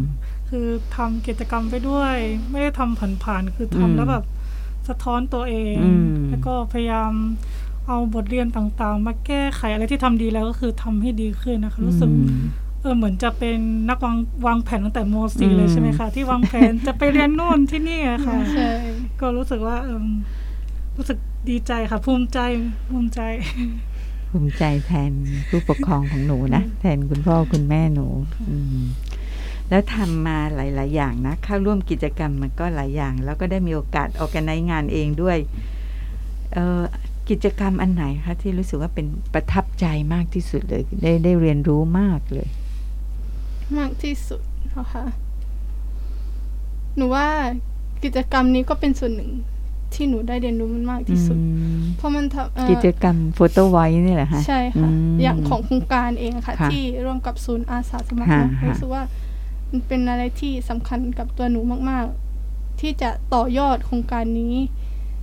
[0.49, 2.15] คือทำกิจกรรมไปด้วย
[2.51, 4.23] ไม่ได้ทำผ่านๆคืออืทำมแล้วแบบ
[4.87, 7.11] สะท้อนตัวเองอืมแล้วก็พยายาม
[7.87, 12.39] เอาบทเรียนต่างๆ มาแก้ไขอะไรที่ทำดีแล้วก็คือทำให้ดีขึ้นนะคะรู้สึกอืม
[12.81, 13.57] เออเหมือนจะเป็น
[13.89, 14.17] นักวาง
[14.47, 18.69] วางแผนตั้งแต่ม .4 เลอืยมใช่ไหมคะ ที่วางแผนจะไปเรียนโน่นที่นี่อะค่ะใช่
[19.21, 20.05] ก็รู้สึกว่าเออ
[20.97, 21.17] รู้สึก
[21.49, 22.39] ดีใจค่ะภูมิใจ
[22.89, 23.21] ภูมิใจ
[24.29, 25.11] ภูมิใจแทน
[25.49, 28.07] ผู้ปกครองของหนูนะ แทนคุณพ่อคุณแม่หนู
[28.49, 28.81] อืม
[29.69, 35.37] แล้วทำมาหลาย ๆ อย่างนะเข้าร่วมกิจกรรมมันก็หลายอย่าง แล้วก็ได้มีโอกาสออกกันในงานเองด้วย
[36.53, 36.81] เออ
[37.29, 42.47] กิจกรรมอันไหนคะที่รู้สึกว่าเป็นประทับใจมากที่สุดเลย ได้ได้เรียนรู้มากเลย
[43.77, 44.41] มากที่สุด
[44.75, 45.05] นะคะ
[46.95, 47.27] หนูว่า
[48.03, 49.31] กิจกรรมนี้ก็เป็นส่วนหนึ่ง
[49.95, 51.43] ที่หนูได้เรียนรู้มันมากที่สุดอื
[51.77, 59.03] มเพราะมันทำเอ่อกิจกรรมโฟโต้ไว้นี่แหละฮะใช่ค่ะมอย่างของโครงการเองค่ะค่ะ ที่ร่วมกับศูนย์อาสาสมัครค่ะนะค่ะรู้สึกว่า
[59.69, 61.59] มันเป็นอะไรที่สำคัญกับตัวหนู
[61.89, 62.05] มาก
[62.43, 64.55] ๆ ที่จะต่อยอดโครงการนี้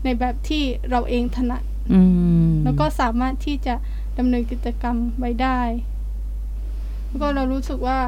[0.05, 1.63] ในแบบที่เราเองถนัด
[1.93, 2.01] อื
[2.49, 3.75] มแล้วก็สามารถที่จะ
[4.19, 5.61] ดำเนินกิจกรรมไว้ได้
[7.07, 7.99] แล้วก็เรารู้สึกว่า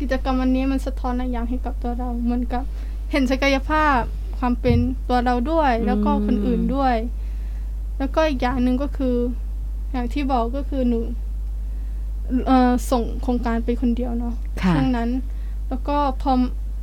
[0.00, 2.62] กิจกรรมวันนี้มันสะท้อนหลายอย่างให้กับตัวเราเหมือนกับ
[3.10, 4.00] เห็นศักยภาพ
[4.44, 4.78] ความเป็น
[5.08, 6.94] ตัวเราด้วย แล้วก็คนอื่นด้วย
[7.98, 9.16] แล้วก็อีกอย่างหนึ่งก็คือ
[9.92, 11.00] อย่างที่บอกก็คือหนู
[12.46, 15.10] เอ่อส่งโครงการไปคนเดียวเนาะค่ะช่วงนั้น
[15.68, 16.32] แล้วก็พอ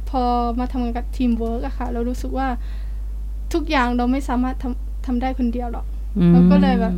[0.09, 0.23] พอ
[0.59, 2.47] มาทำงานกับทีมเวิร์กอะค่ะ เรารู้สึกว่า
[3.53, 5.85] ทุกอย่างเราไม่สามารถทำทำได้คนเดียวหรอก
[6.31, 6.93] แล้วก็เลยแบบ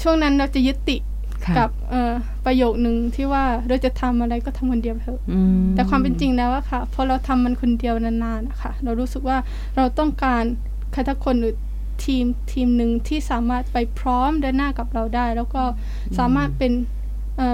[0.00, 1.15] ช่วงนั้นเราจะยึดติดค่ะ
[1.58, 2.12] กับเอ่อ
[2.46, 9.38] ประโยคนึงที่ว่าเราจะทำอะไรก็ทำคนเดียวเถอะอืมแต่ความเป็นจริงแล้วอะค่ะพอเราทำมันคนเดียวนานๆนะคะเรารู้สึกว่า
[9.76, 10.42] เราต้องการ
[10.92, 11.54] ใครสักคนหรือ
[12.04, 15.62] ทีมทีมหนึ่งที่สามารถไปพร้อมเดินหน้ากับเราได้ แล้วก็
[16.18, 16.72] สามารถเป็น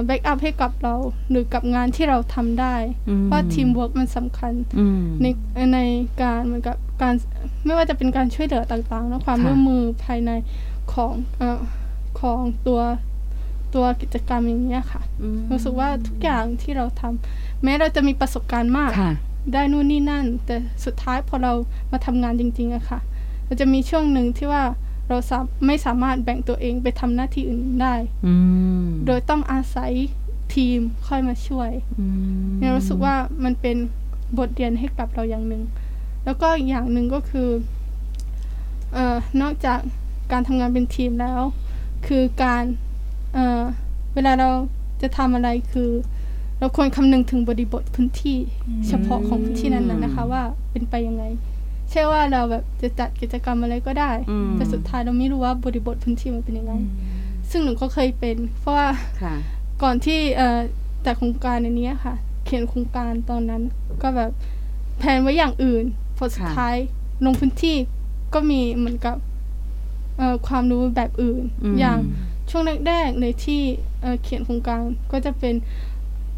[0.07, 0.95] backup ให้กับเรา
[1.30, 2.74] หรือกับงานที่เราทำได้
[3.09, 5.26] อืมเพราะทีมเวิร์กมันสำคัญอืมใน
[5.74, 5.78] ใน
[6.22, 7.14] การเหมือนกับการ
[7.64, 10.30] ไม่ว่าจะเป็นการช่วยเหลือต่างๆและความค่ะร่วมมือภายใน
[10.93, 11.59] ของเออ
[12.20, 12.80] ของตัว
[13.75, 19.12] ตัวกิจกรรมอย่างเงี้ยค่ะอืมรู้สึกว่าทุกอย่างที่เราทำแม้เราจะมีประสบการณ์มากค่ะ
[19.53, 21.53] ได้นู่นนี่นั่น แต่สุดท้ายพอเรา
[21.93, 23.01] มาทำงานจริงๆอะค่ะ
[23.45, 24.62] เราจะมีช่วงหนึ่งที่ว่า
[25.09, 27.95] เราสามไม่สามารถแบ่งตัวเองไปทำหน้าที่อื่นได้
[28.27, 28.35] อื
[28.85, 29.93] มโดยต้องอาศัย
[30.55, 33.14] ทีมค่อยมาช่วยอืมเนี่ยรู้สึกว่า
[33.45, 33.77] มันเป็น
[34.39, 35.62] บทเรียนให้กับเราอย่างหนึ่ง
[36.25, 37.49] แล้วก็อีกอย่างหนึ่งก็คือ
[38.93, 39.81] เอ่อนอกจาก
[40.33, 41.41] การทำงานเป็นทีมแล้ว
[42.07, 42.64] คือการ
[43.35, 43.61] เอ่อ
[44.14, 44.51] เวลาเรา
[45.03, 45.91] จะทำอะไรคือ
[46.59, 48.39] เราควรคำนึงถึงบริบทพื้นที่
[48.89, 51.24] เฉพาะของพื้นที่นั้นๆนะคะ ว่าเป็นไปยังไง
[51.91, 56.74] ใช่ว่าเราแบบจะจัดกิจกรรมอะไรก็ได้อืมแต่สุดท้ายเราไม่รู้ว่าบริบทพื้นที่มันเป็นยังไง
[57.51, 58.89] ซึ่งหนูก็เคยเป็น เพราะว่า
[59.22, 59.35] ค่ะ
[59.83, 60.59] ก่อนที่เอ่อ
[61.05, 62.14] จัดโครงการในนี้ค่ะ
[62.45, 63.62] เขียนโครงการตอนนั้น
[64.03, 64.30] ก็แบบ
[64.99, 65.85] แผนไว้อย่างอื่น
[66.16, 66.76] พอสุดค่ะท้าย
[67.24, 67.76] ลงพื้นที่
[68.35, 69.16] ก็มีเหมือนกับ
[70.18, 71.99] เอ่อความรู้แบบอื่นมอย่าง
[72.53, 73.63] ช่วงแรกๆเลยที่
[74.01, 74.81] เอ่อเขียนโครงการ
[75.13, 75.55] ก็จะเป็น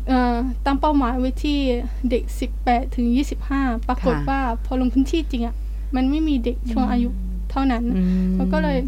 [0.09, 1.59] เอ่อตั้งเป้าหมายไว้ที่
[2.11, 2.23] เด็ก
[2.61, 3.07] 18 ถึง
[3.49, 5.55] 25 ปรากฏค่ะว่าพอลงพื้นที่จริงอะ่ะ
[5.97, 7.09] มันไม่มีเด็กช่วงอายุ
[7.51, 8.79] เท่านั้นอืมแล้วก็เลย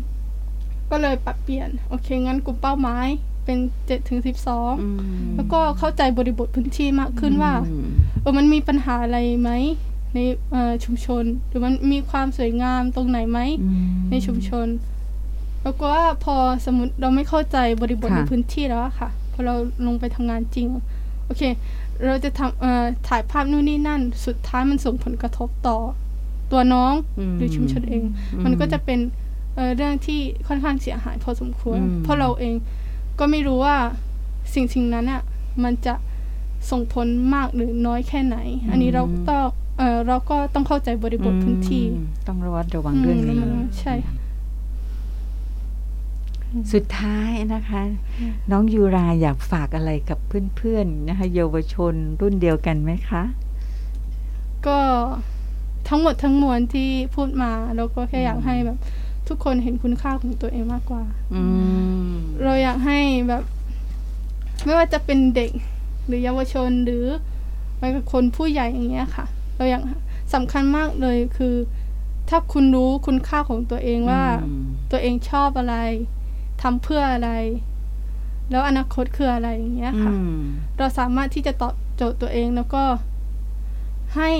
[0.90, 3.06] ก็เลยปรับเปลี่ยน โอเค งั้นกลุ่มเป้าหมาย
[3.44, 4.96] เป็นเจ็ดถึงสิบสองอืม
[5.36, 7.86] แล้วก็เข้าใจบริบทพื้นที่มากขึ้นว่าอืม
[8.20, 9.50] เออมันมีปัญหาอะไรไหม
[10.14, 10.18] ใน
[10.52, 13.76] เอ่อชุมชน หรือมันมีความสวยงามตรงไหนไหมอืม
[14.10, 14.66] ในชุมชน
[15.66, 16.36] แล้วก็ว่าพอ
[16.66, 19.54] สมมติเราไม่เข้าใจบริบทค่ะในพื้นที่แล้วอะค่ะพอเรา
[19.86, 20.66] ลงไปทำงานจริง
[21.26, 21.42] โอเค
[22.04, 25.78] เราจะทำเอ่อถ่ายภาพนู่นนี่นั่น สุดท้ายมันส่งผลกระทบต่อ
[26.52, 28.98] ตัวน้องอืมหรือชุมชนเองอืมมันก็จะเป็น
[29.54, 32.54] เอ่อเรื่องที่ค่อนข้างเสียหายพอสมควรอืมเพราะเราเอง
[33.18, 33.76] ก็ไม่รู้ว่า
[34.54, 35.22] สิ่งสิ่งนั้นอะ
[35.64, 35.94] มันจะ
[36.70, 38.36] ส่งผลมากหรือน้อยแค่ไหน
[38.70, 39.42] อันนี้เราต้อง
[39.78, 44.14] เอ่อเราก็ต้องเข้าใจบริบทพื้นที่อืมต้องระวัดระวังเรื่องนี้อืมใช่ค่ะ
[46.72, 47.82] สุดท้ายนะคะ
[48.50, 50.18] น้องยูราอยากฝากอะไรกับ
[50.56, 53.22] เพื่อนๆนะคะเยาวชนรุ่นเดียวกันไหมคะ
[54.66, 54.78] ก็
[55.88, 58.78] ทั้งหมดทั้งมวลที่พูดมาเราก็แค่อยากให้แบบ
[59.28, 61.02] ทุกคนเห็นคุณค่าของตัวเองมากกว่า
[61.34, 61.42] อื
[62.08, 62.12] ม
[62.44, 63.42] เราอยากให้แบบ
[64.64, 65.50] ไม่ว่าจะเป็นเด็ก
[66.06, 67.04] หรือเยาวชนหรือ
[67.78, 69.26] แม้กระทั่งคนผู้ใหญ่อย่างเงี้ยค่ะ
[69.56, 69.82] เราอยาก
[70.34, 71.54] สำคัญมากเลยคือ
[72.28, 75.76] ถ้าคุณรู้คุณค่าของตัวเองว่าอืมตัวเองชอบอะไร
[76.62, 77.30] ทำเพื่ออะไร
[78.50, 80.40] แล้วอนาคตคืออะไรอย่างเงี้ยค่ะอืม
[80.78, 82.82] เราสามารถที่จะตอบโจทย์ตัวเองแล้วก็
[84.16, 84.30] ให้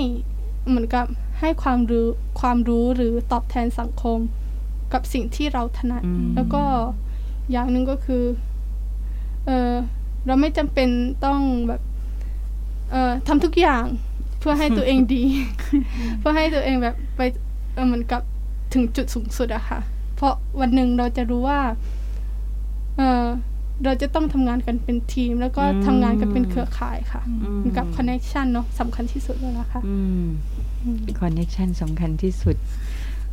[0.67, 1.05] เหมือนกับ
[1.39, 2.07] ให้ความรู้
[2.41, 4.19] ความรู้หรือตอบแทนสังคม
[4.93, 6.63] กับสิ่งที่เราถนัดอืมแล้วก็
[7.51, 8.23] อย่างหนึ่งก็คือ
[9.45, 9.73] เออ
[10.25, 10.89] เราไม่จำเป็น
[11.25, 11.81] ต้องแบบ
[12.91, 13.85] เอ่อทำทุกอย่าง
[14.39, 15.23] เพื่อให้ตัวเองดี
[16.19, 17.21] เพื่อให้ตัวเองแบบไป
[17.73, 18.21] เออเหมือนกับ
[18.73, 19.79] ถึงจุดสูงสุดอะค่ะ
[20.15, 21.59] เพราะวันหนึ่งเราจะรู้ว่า
[22.97, 23.25] เออ
[23.83, 30.25] เราจะต้องทำงานกันเป็นทีม แล้วก็อืมทำงานกันเป็นเครือข่ายค่ะอืมเหมือนกับคอนเน c ชันเนาะสำคัญที่สุดแล้วนะคะอืม
[31.21, 32.55] คอนเน็ชันสำคัญที่สุด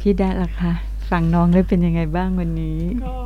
[0.01, 0.73] พี่ดาล่ะคะ
[1.11, 3.17] ฟังน้องแล้วเป็นยังไงบ้างวันนี้ ก็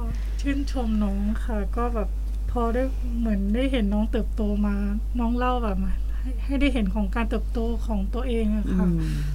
[0.41, 2.09] ชื่นชมน้องค่ะ ก็แบบ
[2.51, 2.83] พอได้
[3.21, 4.75] เหมือนได้เห็นน้องเติบโตมา
[5.21, 8.91] น้องเล่าแบบมาให้ให้ได้เห็นของการเติบโตของตัวเองอะอืค่ะม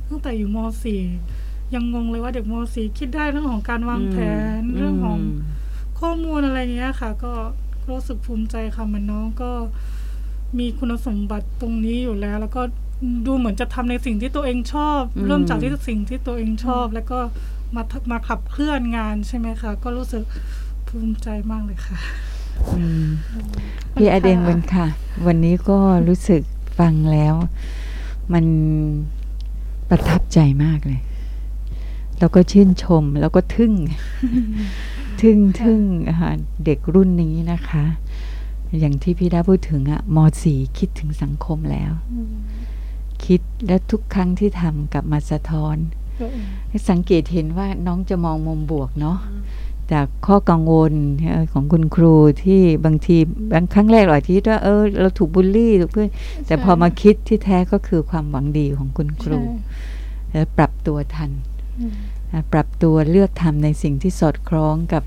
[0.08, 0.58] ตั้งแต่อยู่ม
[1.16, 4.18] .4 ยังงงเลยว่าเด็กม .4 คิดได้เรื่องของการวางแผ
[4.60, 5.20] นอืมเรื่องของ
[6.04, 7.34] ข้อมูลอะไรเงี้ยค่ะ ก็
[7.89, 9.51] รู้สึกภูมิใจค่ะมันน้องก็
[10.60, 12.62] มีคุณสมบัติตรงนี้อยู่แล้ว แล้วก็
[13.26, 17.20] ดูเหมือนจะทำในสิ่งที่ตัวเองชอบอืมเริ่มจากที่สิ่งที่ตัวเองชอบ แล้วก็
[17.76, 20.24] มาทมาขับเคลื่อนงานใช่ไหมคะ ก็รู้สึก
[20.88, 21.97] ภูมิใจมากเลยค่ะ
[22.76, 23.06] อืม
[23.93, 24.88] พี่อเดงวันค่ะ
[25.28, 26.41] วันนี้ก็รู้สึก
[26.80, 27.36] ฟังแล้ว
[28.34, 28.45] มัน
[29.89, 31.01] ประทับใจมากเลย
[32.20, 33.74] แล้วก็ชื่นชมแล้วก็ทึ่ง
[35.24, 37.86] ทึ่งทึ่งอ่าเด็กรุ่นนี้นะคะ
[38.80, 41.91] อย่างที่พี่ดาพูดถึงอะมสี่คิดถึงสังคมแล้ว
[43.26, 45.76] คิดและทุกครั้งที่ทำกลับมาสะท้อน
[46.89, 49.17] สังเกตเห็นว่าน้องจะมองมุมบวกเนาะ
[49.91, 50.93] จากข้อกังวล
[51.32, 53.17] เอ่อของคุณครูที่บางที
[53.53, 56.09] บางครั้งแรกเราอาจจะคิดว่าเออเราถูกบูลลี่ถูกเพื่อน
[56.45, 59.39] แต่พอมาคิดที่แท้ก็คือความหวังดีของคุณครู
[60.32, 61.32] และปรับตัวทัน
[61.80, 62.12] อืมอะ
[62.53, 65.03] ปรับตัวเลือกทำในสิ่งที่สอดคล้องกับ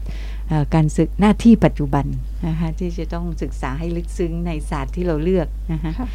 [0.48, 2.06] เอ่อการศึกหน้าที่ปัจจุบัน
[2.46, 6.08] นะคะที่จะต้องศึกษาให้ลึกซึ้งในศาสตร์ที่เราเลือกนะคะค่ะ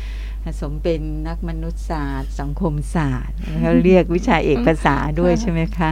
[0.61, 5.91] สมเป็นนักมนุษยศาสตร์ สังคมศาสตร์แล้วเรียกวิชาเอกภาษาด้วยใช่ไหมคะ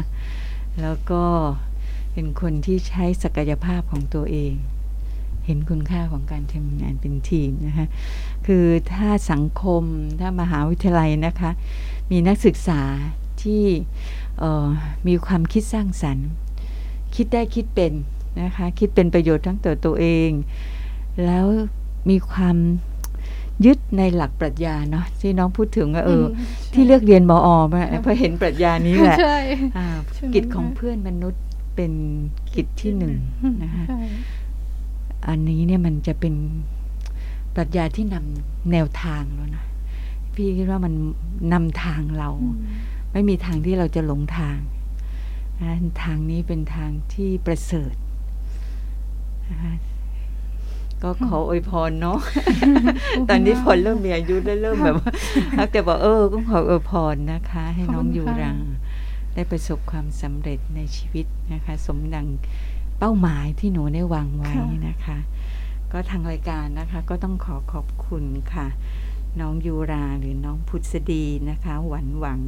[0.82, 1.24] แล้วก็
[2.13, 4.53] เป็นคนที่ใช้ศักยภาพของตัวเอง
[5.45, 7.88] เห็นคุณค่าของการทำงานเป็นทีมนะคะ
[8.47, 9.84] คือถ้าสังคม
[10.20, 11.51] ถ้ามหาวิทยาลัยนะคะ
[12.11, 12.82] มีนักศึกษา
[13.42, 13.64] ที่
[14.40, 14.68] เอ่อ
[15.08, 16.30] มีความคิดสร้างสรรค์
[17.16, 17.94] คิดได้คิดเป็น
[18.42, 20.30] นะคะคิดเป็นประโยชน์ทั้งต่อตัวเอง
[21.26, 21.46] แล้ว
[22.10, 22.58] มีความ
[23.66, 26.26] ยึดในหลักปรัชญาเนาะที่น้องพูดถึงว่าเอออม
[26.74, 29.38] ที่เลือกเรียนมอมาเพราะเห็นปรัชญานี้แหละใช่
[29.78, 31.44] อ่าใช่ไหมกิจของเพื่อนมนุษย์
[31.76, 31.92] เป็น
[32.56, 33.14] กิจที่หนึ่ง
[33.64, 34.00] นะคะใช่
[35.28, 36.34] อันนี้เนี่ยมันจะเป็น
[37.56, 39.66] ปรัชญาที่นำแนวทางแล้วนะ
[40.34, 40.94] พี่คิดว่ามัน
[41.54, 42.30] นำทางเรา
[43.12, 44.57] ไม่มีทางที่เราจะหลงทาง
[45.62, 45.72] นะ
[46.03, 47.95] ทางนี้เป็นทางที่ประเสริฐ
[49.49, 49.74] นะคะ
[51.03, 52.20] ก็ขออวยพรเนาะ
[53.30, 55.12] ตอนนี้พลเริ่มมีอายุแล้วเริ่มแบบว่า
[55.72, 58.51] แต่บอกเออก็ขออวยพรนะคะ ให้น้องขอบคุณยูค่ะรา
[59.34, 62.28] ได้ประสบความสำเร็จในชีวิตนะคะ สมดัง
[62.99, 64.51] เป้าหมายที่หนูได้วางไว้
[64.88, 65.18] นะคะ
[65.91, 68.68] ก็ทางรายการนะคะ ก็ต้องขอขอบคุณค่ะ
[69.40, 72.42] น้องยูราหรือน้องพุทธดีนะคะหวันหวัง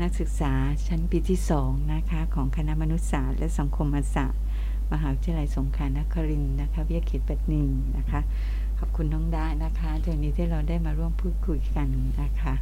[0.00, 0.52] นักศึกษา
[0.86, 4.42] ชั้นปีที่สองนะคะของคณะมนุษยศาสตร์และสังคมศาสตร์
[4.92, 7.64] มหาวิทยาลัยสงขลานครินทร์นะคะวิทยาเขตปัตตานี
[7.96, 8.20] นะคะ
[8.78, 11.88] ขอบคุณน้องดานะคะเดี๋ยวนี้ที่เราได้มาร่วมพูดคุยกัน
[12.20, 12.54] นะคะ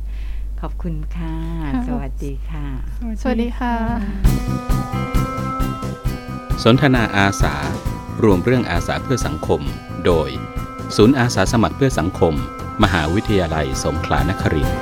[0.60, 1.34] ขอบคุณค่ะ
[1.74, 2.66] ค่ะสวัสดีค่ะ
[3.20, 3.74] สวัสดีค่ะ
[6.64, 7.54] สนทนาอาสา
[8.24, 9.60] รวมเรื่องอาสาเพื่อสังคม
[10.06, 10.30] โดย
[10.94, 12.34] ศูนย์อาสาสมัครเพื่อสังคม
[12.82, 14.78] มหาวิทยาลัยสงขลานครินทร์